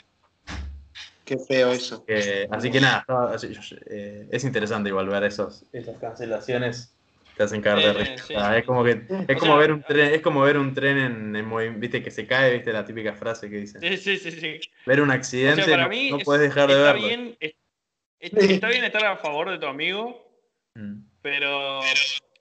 [1.25, 2.05] Qué feo eso.
[2.51, 3.07] así que nada,
[3.87, 6.95] eh, es interesante igual ver esos, esas cancelaciones
[7.35, 8.59] te hacen caer de risa.
[8.59, 10.99] es como que es como ver un tren, es como ver un tren
[11.35, 13.81] en, movimiento, viste que se cae, viste la típica frase que dicen.
[13.81, 14.61] Sí, sí, sí, sí.
[14.85, 15.75] Ver un accidente
[16.11, 17.07] no, puedes dejar de verlo.
[17.07, 17.39] Bien,
[18.21, 20.31] está bien estar a favor de tu amigo,
[20.75, 21.14] mm.
[21.25, 21.81] Pero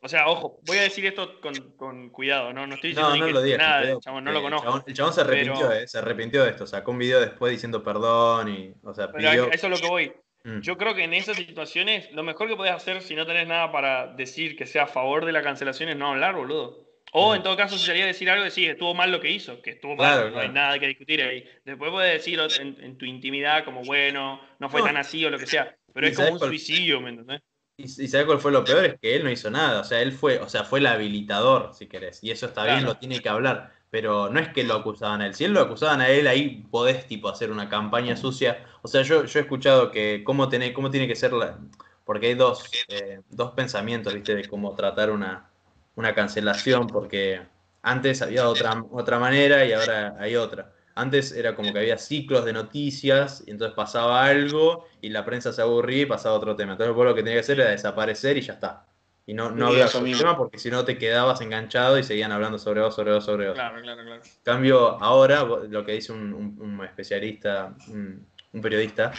[0.02, 1.40] o sea, ojo, voy a decir esto
[1.78, 2.68] con, cuidado, ¿no?
[2.68, 4.84] No estoy diciendo no, no lo digas, nada, el chabón, no lo conozco.
[4.86, 8.50] El chabón, se arrepintió, eh, se arrepintió de esto, sacó un video después diciendo perdón
[8.50, 9.50] y, o sea, pidió...
[9.50, 10.14] eso es lo que voy.
[10.44, 10.60] Mm.
[10.60, 13.72] Yo creo que en esas situaciones lo mejor que podés hacer si no tenés nada
[13.72, 16.86] para decir que sea a favor de la cancelación es no hablar, boludo.
[17.14, 17.36] O mm.
[17.38, 19.96] en todo caso, si sería decir algo, decir estuvo mal lo que hizo, que estuvo
[19.96, 21.46] mal, no hay nada que discutir ahí.
[21.64, 25.48] Después puedes decirlo en, tu intimidad como, bueno, no fue tan así o lo que
[25.48, 25.74] sea.
[25.94, 27.42] Pero es como un suicidio, ¿me entendés?
[27.78, 28.86] Y, y ¿sabes cuál fue lo peor?
[28.86, 29.82] Es que él no hizo nada.
[29.82, 32.24] O sea, él fue, o sea, fue el habilitador, si querés.
[32.24, 33.74] Y eso está bien, lo tiene que hablar.
[33.90, 35.36] Pero no es que lo acusaban a él.
[35.36, 38.66] Si él lo acusaban a él, ahí podés tipo hacer una campaña sucia.
[38.82, 41.60] O sea, yo, yo he escuchado que cómo, tiene, cómo tiene que ser la.
[42.06, 44.36] Porque hay dos, eh, dos pensamientos, ¿viste?
[44.36, 45.50] De cómo tratar una,
[45.96, 46.88] una cancelación.
[46.88, 47.42] Porque
[47.82, 50.74] antes había otra, otra manera y ahora hay otra.
[50.96, 55.52] Antes era como que había ciclos de noticias y entonces pasaba algo y la prensa
[55.52, 56.74] se aburría y pasaba otro tema.
[56.74, 58.86] Entonces vos lo que tenía que hacer era desaparecer y ya está.
[59.26, 62.82] Y no, no había problema porque si no te quedabas enganchado y seguían hablando sobre
[62.82, 63.56] vos, sobre vos, sobre vos.
[63.56, 64.22] Claro, claro, claro.
[64.44, 68.28] Cambio, ahora lo que dice un, especialista, un,
[68.62, 69.14] periodista,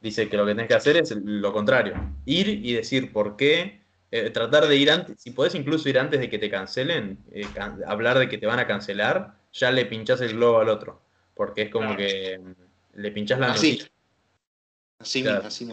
[0.00, 1.94] dice que lo que tenés que hacer es lo contrario.
[2.24, 3.80] Ir y decir por qué,
[4.12, 7.44] eh, tratar de ir antes, si podés incluso ir antes de que te cancelen, eh,
[7.86, 11.02] hablar de que te van a cancelar, ya le pinchás el globo al otro
[11.40, 12.38] porque es como que
[12.92, 13.82] le pinchas la así.
[14.98, 15.72] Así, así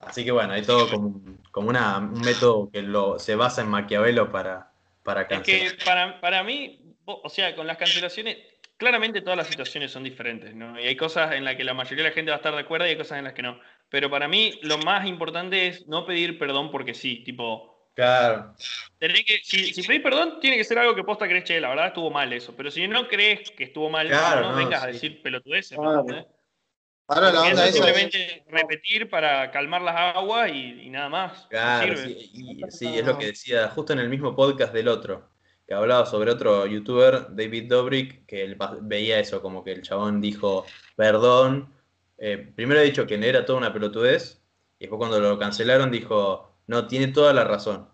[0.00, 1.18] Así que bueno, hay todo como,
[1.50, 4.70] como una, un método que lo, se basa en Maquiavelo para,
[5.02, 5.66] para cancelar.
[5.66, 8.36] Es que para, para mí, o sea, con las cancelaciones,
[8.76, 10.78] claramente todas las situaciones son diferentes, ¿no?
[10.78, 12.60] Y hay cosas en las que la mayoría de la gente va a estar de
[12.60, 13.58] acuerdo y hay cosas en las que no.
[13.88, 18.54] Pero para mí lo más importante es no pedir perdón porque sí, tipo, Claro.
[19.00, 21.86] que, si, si pedís perdón, tiene que ser algo que posta crees, che, la verdad
[21.86, 22.54] estuvo mal eso.
[22.54, 25.78] Pero si no crees que estuvo mal, no, vengas a decir pelotudeces.
[27.08, 31.46] Ahora la onda es simplemente repetir para calmar las aguas y, nada más.
[31.48, 35.30] Claro, sí, sí, es lo que decía justo en el mismo podcast del otro,
[35.66, 40.20] que hablaba sobre otro youtuber, David Dobrik, que él veía eso, como que el chabón
[40.20, 40.66] dijo,
[40.96, 41.72] perdón,
[42.18, 44.42] eh, primero he dicho que era toda una pelotudez,
[44.78, 47.88] y después cuando lo cancelaron dijo, no, tiene toda la razón.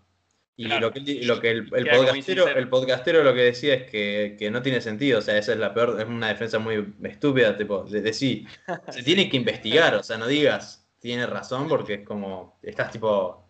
[0.55, 4.61] Y lo que, lo que el, podcastero, el podcastero lo que decía es que, no
[4.61, 8.01] tiene sentido, o sea, esa es la peor, es una defensa muy estúpida, tipo, de,
[8.01, 8.45] de sí,
[8.89, 13.49] se tiene que investigar, o sea, no digas, tiene razón, porque es como, estás tipo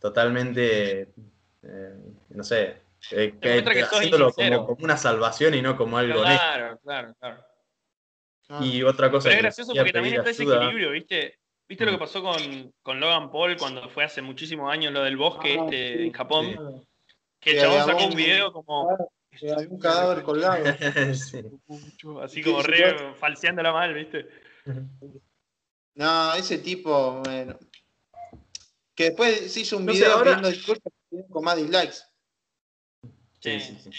[0.00, 1.08] totalmente,
[1.62, 1.94] eh,
[2.28, 2.76] no sé,
[3.10, 3.34] eh,
[3.90, 7.44] haciéndolo como, una salvación y no como algo Claro, claro, claro.
[8.60, 9.28] Y otra cosa.
[9.28, 11.38] Pero es gracioso porque también está ese equilibrio, ¿viste?
[11.68, 15.58] ¿Viste lo que pasó con, Logan Paul cuando fue hace muchísimos años lo del bosque
[15.60, 16.86] ah, este en Japón?
[17.38, 18.96] Que el chabón sacó un video como.
[19.40, 20.64] Había un cadáver colgado.
[22.22, 24.26] Así como re falseándola mal, ¿viste?
[25.94, 27.58] No, ese tipo, bueno.
[28.94, 30.36] Que después se hizo un video ahora...
[30.36, 30.92] pidiendo disculpas
[31.30, 31.98] con más dislikes.
[33.40, 33.90] Sí, sí, sí.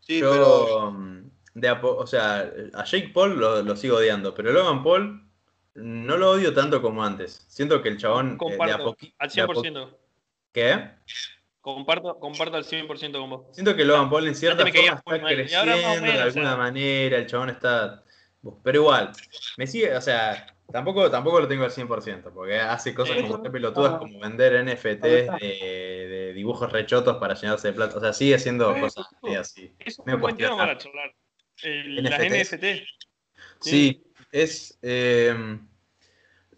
[0.00, 0.92] sí Yo, pero...
[0.92, 5.25] Mm, de o sea, a Jake Paul lo, lo sigo odiando, pero Logan Paul
[5.76, 7.44] no lo odio tanto como antes.
[7.48, 9.14] Siento que el chabón eh, de a poquito.
[9.18, 9.96] Al 100%.
[10.52, 10.90] ¿Qué?
[11.60, 13.46] Comparto, comparto al 100% con vos.
[13.52, 18.04] Siento que Logan Paul en cierta forma está creciendo de alguna manera, el chabón está.
[18.62, 19.10] Pero igual,
[19.56, 23.50] me sigue, o sea, Tampoco, tampoco lo tengo al 100%, porque hace cosas como qué
[23.50, 25.00] pelotudas como vender NFTs
[25.40, 27.96] de, dibujos rechotos para llenarse de plata.
[27.96, 29.06] O sea, sigue haciendo cosas
[29.38, 29.72] así.
[29.78, 31.14] Es un buen tema para charlar.
[31.62, 32.64] las NFT.
[33.60, 34.02] Sí,
[34.42, 34.78] es.
[34.82, 35.58] Eh,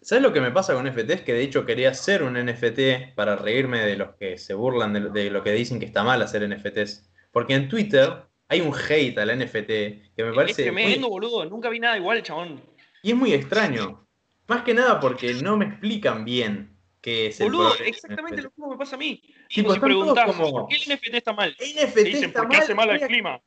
[0.01, 1.21] ¿Sabes lo que me pasa con NFTs?
[1.21, 5.29] Que de hecho quería hacer un NFT para reírme de los que se burlan de,
[5.29, 7.09] lo que dicen que está mal hacer NFTs.
[7.31, 9.67] Porque en Twitter hay un hate al NFT
[10.15, 10.61] que me parece.
[10.61, 11.45] Es tremendo, boludo.
[11.45, 12.61] Nunca vi nada igual, chabón.
[13.03, 14.07] Y es muy extraño.
[14.47, 18.71] Más que nada porque no me explican bien qué es el Boludo, exactamente lo mismo
[18.71, 19.21] me pasa a mí.
[19.47, 21.55] Tipo, si preguntás, ¿por qué el NFT está mal?
[21.59, 23.39] El NFT dicen, está porque hace mal al clima.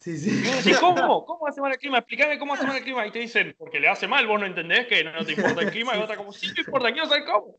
[0.00, 0.42] Sí, sí.
[0.64, 1.26] Y ¿cómo?
[1.26, 1.98] ¿Cómo hace mal el clima?
[1.98, 3.06] Explícame cómo hace mal el clima.
[3.06, 5.70] Y te dicen, porque le hace mal, vos no entendés que no te importa el
[5.72, 5.94] clima.
[5.96, 7.58] Y otra como, sí, no importa, quiero saber cómo.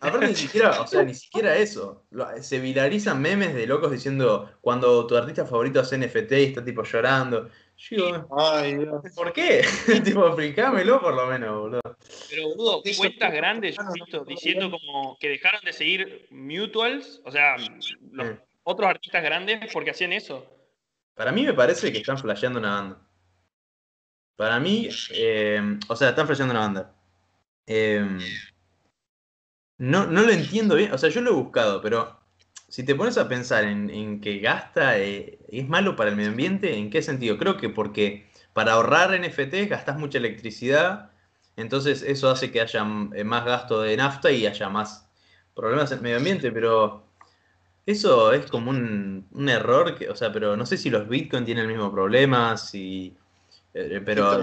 [0.00, 2.04] Aparte, ni siquiera, o sea, ni siquiera eso.
[2.40, 6.84] Se viralizan memes de locos diciendo cuando tu artista favorito hace NFT y está tipo
[6.84, 7.48] llorando.
[8.38, 9.02] Ay, Dios.
[9.16, 9.64] ¿por qué?
[10.04, 11.80] tipo, explícamelo por lo menos, boludo.
[12.28, 17.56] Pero, boludo, cuentas grandes, yo visto, diciendo como que dejaron de seguir Mutuals, o sea,
[18.12, 20.57] los otros artistas grandes, porque hacían eso.
[21.18, 22.98] Para mí me parece que están flasheando una banda.
[24.36, 26.94] Para mí, eh, o sea, están flasheando una banda.
[27.66, 28.06] Eh,
[29.78, 32.20] no, no lo entiendo bien, o sea, yo lo he buscado, pero
[32.68, 36.76] si te pones a pensar en, que gasta, eh, es malo para el medio ambiente,
[36.78, 37.36] ¿en qué sentido?
[37.36, 41.10] Creo que porque para ahorrar NFT gastas mucha electricidad,
[41.56, 45.10] entonces eso hace que haya más gasto de nafta y haya más
[45.56, 47.07] problemas en el medio ambiente, pero
[47.88, 51.64] eso es como un, error, que, o sea, pero no sé si los Bitcoin tienen
[51.64, 53.16] el mismo problema, si...
[53.72, 54.42] Eh, pero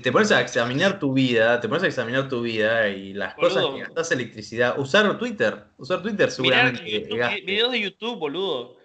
[0.00, 3.64] te pones a examinar tu vida, te pones a examinar tu vida y las cosas
[3.74, 4.78] que gastas electricidad.
[4.78, 7.08] Usar Twitter, usar Twitter seguramente.
[7.44, 8.76] videos de YouTube, boludo.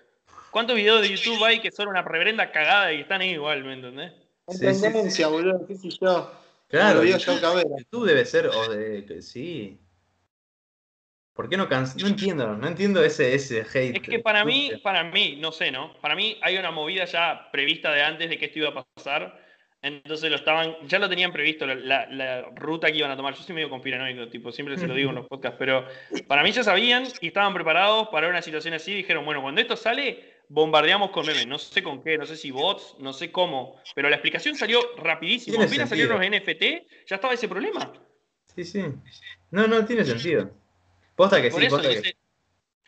[0.50, 3.74] ¿Cuántos videos de YouTube hay que son una reverenda cagada y están ahí igual, ¿me
[3.74, 4.14] entendés?
[4.60, 6.32] tendencia, boludo, qué sé yo.
[6.68, 9.80] Claro, YouTube debe ser, o de, sí,
[11.40, 11.96] ¿Por qué no cansa?
[12.02, 13.96] No entiendo, no entiendo ese, ese hate.
[13.96, 15.94] Es que para mí, para mí, no sé, ¿no?
[16.02, 19.42] Para mí hay una movida ya prevista de antes de que esto iba a pasar.
[19.82, 23.36] Entonces lo estaban, ya lo tenían previsto, la, ruta que iban a tomar.
[23.36, 25.88] Yo soy medio conspiranoico, tipo, siempre se lo digo en los podcasts, pero
[26.28, 28.94] para mí ya sabían y estaban preparados para una situación así.
[28.94, 31.48] Dijeron, bueno, cuando esto sale, bombardeamos con memes.
[31.48, 34.82] No sé con qué, no sé si bots, no sé cómo, pero la explicación salió
[34.98, 35.64] rapidísimo.
[35.64, 36.64] Apenas salieron los NFT,
[37.08, 37.94] ya estaba ese problema.
[38.54, 38.84] Sí, sí.
[39.52, 40.59] No, no tiene sentido.
[41.20, 42.16] Posta que sí, posta que...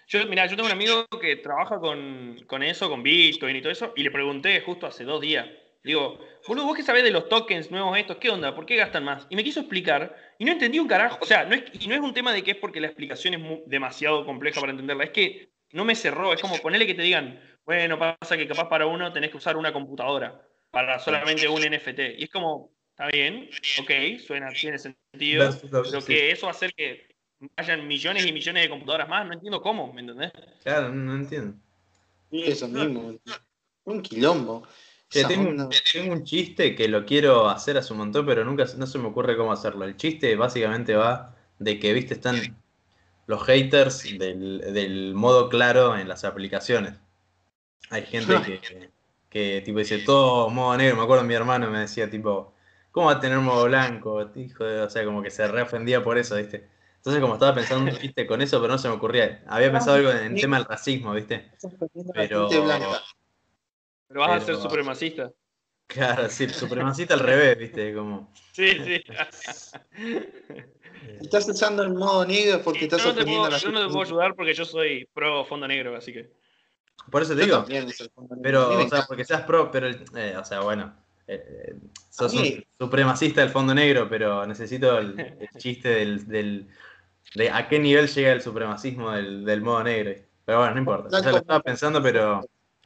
[0.07, 3.73] Yo, mira, yo tengo un amigo que trabaja con, con, eso, con Bitcoin y todo
[3.73, 5.49] eso, y le pregunté justo hace dos días.
[5.83, 6.17] Digo,
[6.47, 8.55] boludo, vos qué sabés de los tokens nuevos estos, ¿qué onda?
[8.55, 9.27] ¿Por qué gastan más?
[9.29, 11.19] Y me quiso explicar, y no entendí un carajo.
[11.21, 13.33] O sea, no es, y no es un tema de que es porque la explicación
[13.33, 16.31] es demasiado compleja para entenderla, es que no me cerró.
[16.31, 19.57] Es como ponerle que te digan, bueno, pasa que capaz para uno tenés que usar
[19.57, 21.99] una computadora para solamente un NFT.
[22.17, 23.49] Y es como, está bien,
[23.81, 27.10] ok, suena, tiene sentido, pero que eso va a hacer que
[27.55, 30.31] hayan millones y millones de computadoras más, no entiendo cómo, ¿me entendés?
[30.63, 31.55] Claro, no, entiendo.
[32.29, 33.13] Sí, eso mismo,
[33.85, 34.67] un quilombo.
[35.09, 35.49] tengo,
[36.09, 39.35] un, chiste que lo quiero hacer hace un montón, pero nunca no se me ocurre
[39.35, 39.85] cómo hacerlo.
[39.85, 42.57] El chiste básicamente va de que, viste, están
[43.27, 46.93] los haters del, modo claro en las aplicaciones.
[47.89, 48.89] Hay gente que,
[49.29, 50.95] que, tipo dice todo modo negro.
[50.95, 52.53] Me acuerdo mi hermano me decía tipo,
[52.91, 54.29] ¿cómo va a tener modo blanco?
[54.35, 56.69] Hijo o sea, como que se reofendía por eso, ¿viste?
[57.01, 59.43] Entonces, como estaba pensando un chiste con eso, pero no se me ocurría.
[59.47, 61.51] Había pensado algo en el tema del racismo, ¿viste?
[62.13, 62.47] Pero.
[64.07, 65.31] Pero vas a ser supremacista.
[65.87, 67.95] Claro, sí, supremacista al revés, ¿viste?
[67.95, 68.31] Como...
[68.51, 69.03] Sí, sí.
[71.21, 74.01] Estás usando el modo negro porque estás yo no, puedo, la yo no te puedo
[74.03, 76.31] ayudar porque yo soy pro fondo negro, así que.
[77.09, 77.65] Por eso te digo.
[78.43, 80.93] Pero, o sea, porque seas pro, pero, eh, o sea, bueno.
[81.27, 81.75] Eh, eh,
[82.09, 86.67] sos un supremacista del fondo negro, pero necesito el, chiste del,
[87.35, 90.13] de a qué nivel llega el supremacismo del, modo negro.
[90.45, 91.17] Pero bueno, no importa.
[91.17, 92.41] O lo estaba pensando, pero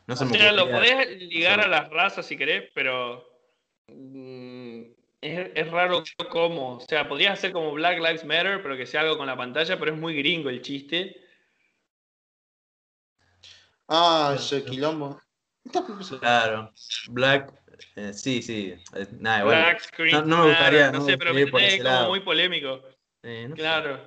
[0.07, 0.51] no se me ocurre.
[0.51, 3.27] Lo podés ligar a las razas si querés, pero
[3.88, 4.81] mm,
[5.22, 6.77] es, raro cómo.
[6.77, 9.80] O sea, podrías hacer como Black Lives Matter, pero que sea algo con la pantalla,
[9.80, 11.22] pero es muy gringo el chiste.
[13.88, 15.22] Ah, ese quilombo.
[16.19, 16.72] Claro,
[17.09, 17.51] Black,
[17.95, 20.91] eh, sí, sí, eh, nada, Black screen, no, me gustaría.
[20.91, 22.84] No, sé, pero es como muy polémico.
[23.55, 23.99] claro.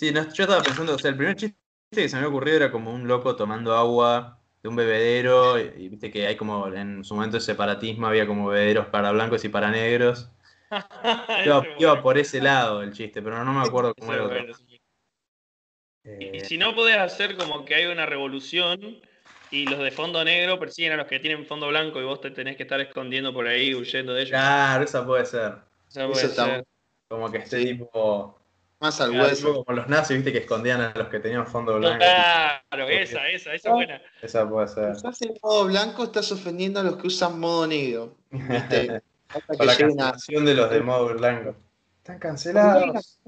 [0.00, 1.58] Sí, yo estaba pensando, o sea, el primer chiste
[1.90, 6.10] que se me ocurrido era como un loco tomando agua de un bebedero, y, viste
[6.10, 9.70] que hay como en su momento de separatismo, había como bebederos para blancos y para
[9.70, 10.30] negros.
[11.78, 14.42] iba, por ese lado el chiste, pero no me acuerdo cómo era.
[14.42, 19.02] y eh, si no podés hacer como que hay una revolución
[19.50, 22.30] y los de fondo negro persiguen a los que tienen fondo blanco y vos te
[22.30, 24.30] tenés que estar escondiendo por ahí, huyendo de ellos.
[24.30, 25.56] Claro, esa puede ser.
[25.90, 26.64] Eso está
[27.06, 28.39] Como que esté tipo.
[28.80, 29.64] Más al hueso.
[29.64, 31.98] Como los nazis, viste, que escondían a los que tenían fondo blanco.
[31.98, 34.02] Claro, esa, esa, esa es buena.
[34.22, 34.92] Esa puede ser.
[34.92, 38.16] Si estás en modo blanco, estás ofendiendo a los que usan modo negro.
[38.30, 39.02] ¿viste?
[39.46, 41.54] Para la cancelación de los de modo blanco.
[41.98, 43.20] Están cancelados.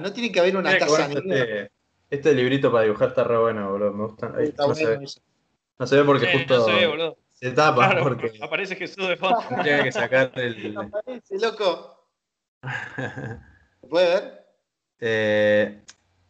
[0.00, 1.20] No tiene que haber una casa negra.
[1.20, 1.70] Este,
[2.08, 3.92] este, librito para dibujar está re bueno, boludo.
[3.92, 4.28] Me gusta.
[4.28, 5.06] no, se ve.
[5.78, 6.04] no, se ve.
[6.04, 6.56] porque justo.
[6.56, 7.18] No se ve, boludo.
[7.32, 8.32] Se tapa porque.
[8.40, 9.40] Aparece Jesús de fondo.
[9.62, 10.74] Tiene que sacar el.
[10.78, 12.08] Aparece, loco.
[13.90, 14.45] ¿Puede ver?
[15.00, 15.80] Eh,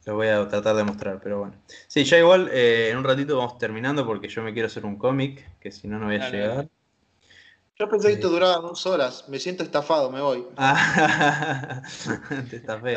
[0.04, 1.54] lo voy a tratar de mostrar, pero bueno.
[1.88, 4.96] Sí, ya igual eh, en un ratito vamos terminando porque yo me quiero hacer un
[4.96, 6.68] cómic, que si no, no voy a llegar.
[7.78, 9.28] Yo pensé que esto duraba dos horas.
[9.28, 10.46] Me siento estafado, me voy.
[12.50, 12.94] Te estafé.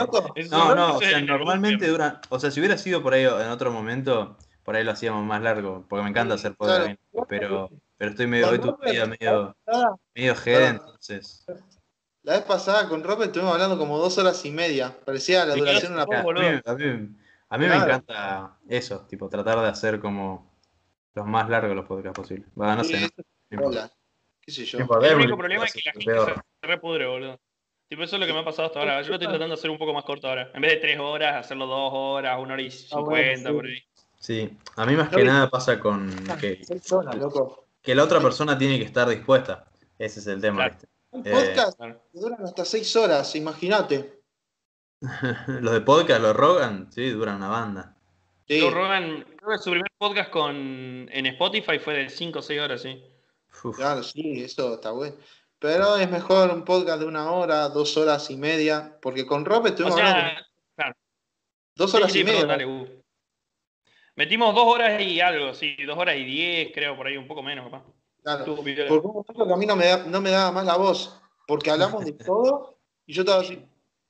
[0.50, 2.22] No, no, o sea, normalmente dura.
[2.30, 5.42] O sea, si hubiera sido por ahí en otro momento, por ahí lo hacíamos más
[5.42, 6.98] largo, porque me encanta hacer podcast,
[7.28, 9.56] pero, pero estoy medio, hoy medio, medio,
[10.14, 11.46] medio entonces.
[12.24, 14.96] La vez pasada con Robert estuvimos hablando como dos horas y media.
[15.06, 17.16] Parecía la duración de una A mí,
[17.50, 20.52] a mí, me encanta eso, tipo, tratar de hacer como
[21.14, 22.48] los más largos los podcasts posibles.
[22.60, 23.10] Va, no sé,
[23.50, 23.72] no,
[25.02, 27.40] el único problema es que la gente se repudre, boludo.
[27.88, 29.02] Tipo, eso es lo que me ha pasado hasta ahora.
[29.02, 30.52] Yo lo estoy tratando de hacer un poco más corto ahora.
[30.54, 33.84] En vez de tres horas, hacerlo dos horas, una hora y ah, cincuenta, por ahí.
[34.20, 36.62] Sí, a mí más que nada pasa con que,
[37.82, 39.66] que la otra persona tiene que estar dispuesta.
[39.98, 40.78] Ese es el tema.
[41.12, 44.22] Un podcast eh, duran hasta seis horas, imagínate.
[45.48, 47.96] los de podcast, los Rogan, sí, duran una banda.
[48.48, 50.56] Los Rogan, creo que su primer podcast con,
[51.12, 53.04] en Spotify fue de cinco o seis horas, sí.
[53.76, 55.16] Claro, sí, eso está bueno.
[55.60, 59.68] Pero es mejor un podcast de una hora, dos horas y media, porque con Rob
[59.68, 60.42] estuvimos hablando.
[61.76, 62.58] Dos horas y media.
[64.16, 67.42] Metimos dos horas y algo, sí, dos horas y diez, creo, por ahí, un poco
[67.42, 67.86] menos, papá.
[68.24, 72.06] Claro, porque a mí no me, da, no me daba más la voz, porque hablamos
[72.06, 73.66] de todo y yo estaba así.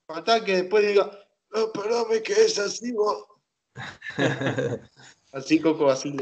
[0.08, 1.10] Faltaba que después diga,
[1.52, 3.26] no, espérame que es así, vos.
[5.32, 6.16] así, Coco así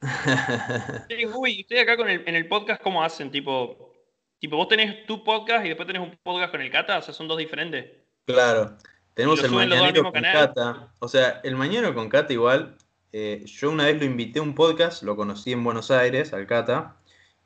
[1.34, 3.30] uy, estoy acá con el, en el podcast, ¿cómo hacen?
[3.30, 3.92] Tipo,
[4.38, 7.12] tipo, vos tenés tu podcast y después tenés un podcast con el Cata, o sea,
[7.12, 7.86] son dos diferentes.
[8.24, 8.76] Claro,
[9.14, 10.92] tenemos el mañanero con Cata.
[11.00, 12.76] O sea, el mañanero con Cata igual,
[13.12, 16.46] eh, yo una vez lo invité a un podcast, lo conocí en Buenos Aires, al
[16.46, 16.96] Cata,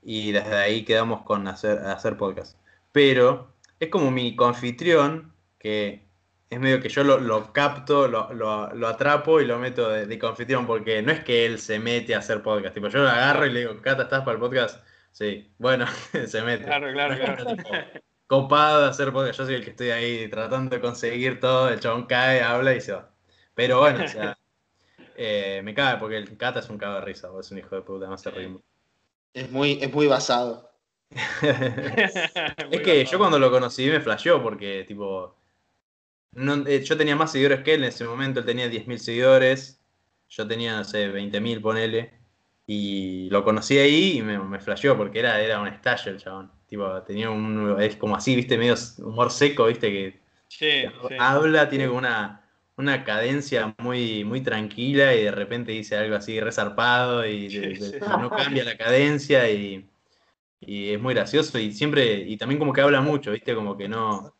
[0.02, 2.58] y desde ahí quedamos con hacer, hacer podcast.
[2.92, 6.06] Pero es como mi confitrión, que
[6.50, 10.18] es medio que yo lo, capto, lo, atrapo y lo meto de, de,
[10.66, 12.74] porque no es que él se mete a hacer podcast.
[12.74, 14.84] Tipo, yo lo agarro y le digo, Cata, ¿estás para el podcast?
[15.12, 15.86] Sí, bueno,
[16.26, 16.64] se mete.
[16.64, 17.44] Claro, claro, claro.
[18.26, 19.38] copado de hacer podcast.
[19.38, 21.68] Yo soy el que estoy ahí tratando de conseguir todo.
[21.68, 23.10] El chabón cae, habla y se va.
[23.54, 24.38] Pero bueno, o sea,
[25.24, 27.82] eh, me cae porque el Cata es un cago de risa, es un hijo de
[27.82, 28.62] puta, no se ritmo.
[29.32, 30.70] Es muy, es muy basado.
[31.10, 35.36] es que yo cuando lo conocí me flasheó porque, tipo,
[36.66, 39.80] eh, yo tenía más seguidores que él en ese momento, él tenía 10.000 seguidores,
[40.28, 42.20] yo tenía, no sé, 20.000, ponele.
[42.66, 46.50] Y lo conocí ahí y me, me flasheó porque era, era un estallo el chabón.
[46.66, 47.80] Tipo, tenía un.
[47.80, 50.22] Es como así, viste, medio humor seco, viste, que
[51.18, 52.41] habla, tiene como una,
[52.76, 58.64] una cadencia muy, muy tranquila y de repente dice algo así resarpado y no cambia
[58.64, 59.88] la cadencia y,
[60.60, 63.88] y, es muy gracioso y siempre, y también como que habla mucho, viste, como que
[63.88, 64.34] no,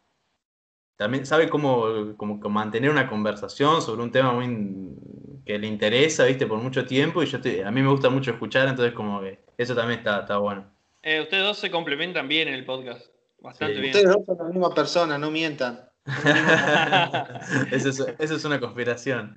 [0.97, 2.15] también sabe cómo,
[2.49, 4.97] mantener una conversación sobre un tema muy
[5.45, 8.69] que le interesa, viste, por mucho tiempo y yo a mí me gusta mucho escuchar,
[8.69, 10.65] entonces como que eso también está, está bueno.
[11.03, 13.95] Eh, ustedes dos se complementan bien en el podcast, bastante bien.
[13.95, 15.92] Ustedes dos son la misma persona, no mientan.
[17.71, 19.37] eso, es, eso, es, una conspiración.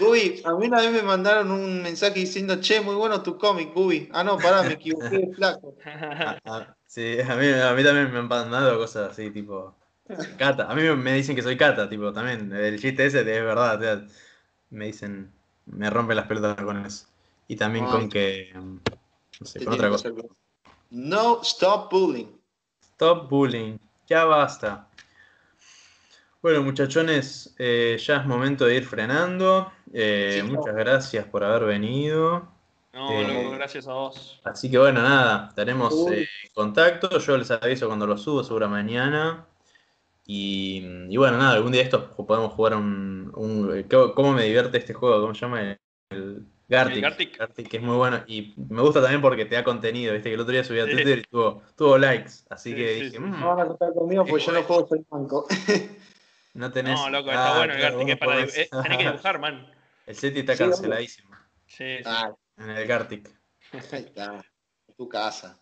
[0.00, 3.72] Gubi, a mí una vez me mandaron un mensaje diciendo, che, muy bueno tu cómic,
[3.72, 4.08] Gubi.
[4.12, 5.76] Ah, no, pará, me equivoqué de flaco.
[5.84, 9.76] Ah, ah, sí, a mí, a mí también me han mandado cosas así, tipo.
[10.36, 10.68] Cata.
[10.68, 12.52] A mí me dicen que soy Cata, tipo, también.
[12.52, 14.06] El chiste ese es verdad.
[14.70, 15.32] me dicen,
[15.66, 17.06] me rompen las pelotas con eso.
[17.46, 18.52] Y también con que.
[18.54, 20.10] No sé, con otra cosa.
[20.90, 22.26] No, stop bullying.
[22.80, 23.78] Stop bullying.
[24.08, 24.88] Ya basta.
[26.40, 29.70] Bueno, muchachones, eh, ya es momento de ir frenando.
[29.92, 32.48] Eh, muchas gracias por haber venido.
[32.94, 34.40] No, eh, gracias a vos.
[34.44, 37.18] Así que bueno, nada, estaremos en contacto.
[37.18, 39.44] Yo les aviso cuando lo subo, seguro mañana.
[40.26, 43.82] Y, bueno, nada, algún día esto podemos jugar un, un,
[44.14, 45.20] ¿Cómo me divierte este juego?
[45.20, 45.76] ¿Cómo se llama?
[46.10, 47.68] El, Gartic, Gartic.
[47.68, 48.22] que es muy bueno.
[48.26, 50.12] Y me gusta también porque te da contenido.
[50.12, 52.32] Viste que el otro día subí a Twitter y tuvo, tuvo likes.
[52.50, 53.18] Así que dije.
[53.18, 53.40] Mm".
[53.40, 55.46] No van a contar conmigo porque yo no juego, soy banco.
[56.54, 57.00] no tenés.
[57.00, 58.08] No, loco, está ah, bueno el Gartic.
[58.08, 59.72] Es para eh, tenés que dibujar, man.
[60.06, 61.34] El SETI está canceladísimo.
[61.66, 62.02] Sí, sí.
[62.04, 62.34] Ah.
[62.58, 63.30] En el Gartic.
[63.92, 64.44] Ahí está.
[64.86, 65.58] En tu casa.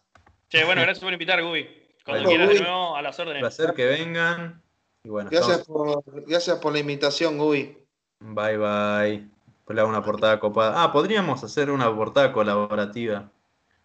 [0.48, 1.68] Che, bueno, gracias por invitar, Gubi.
[2.04, 3.42] Cuando quieras de nuevo, a las órdenes.
[3.42, 4.62] Un placer que vengan.
[5.04, 7.78] Y bueno, gracias, por, gracias por la invitación, Gubi.
[8.18, 9.35] Bye, bye.
[9.66, 10.80] Pues le hago una portada copada.
[10.80, 13.32] Ah, podríamos hacer una portada colaborativa.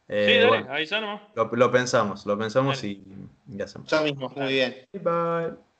[0.07, 1.21] Eh, sí, dale, bueno, avísanos.
[1.33, 3.03] Lo, lo, pensamos, lo pensamos y
[3.47, 3.89] ya hacemos.
[3.89, 4.75] Ya mismo, muy bien.
[4.93, 5.70] Bye.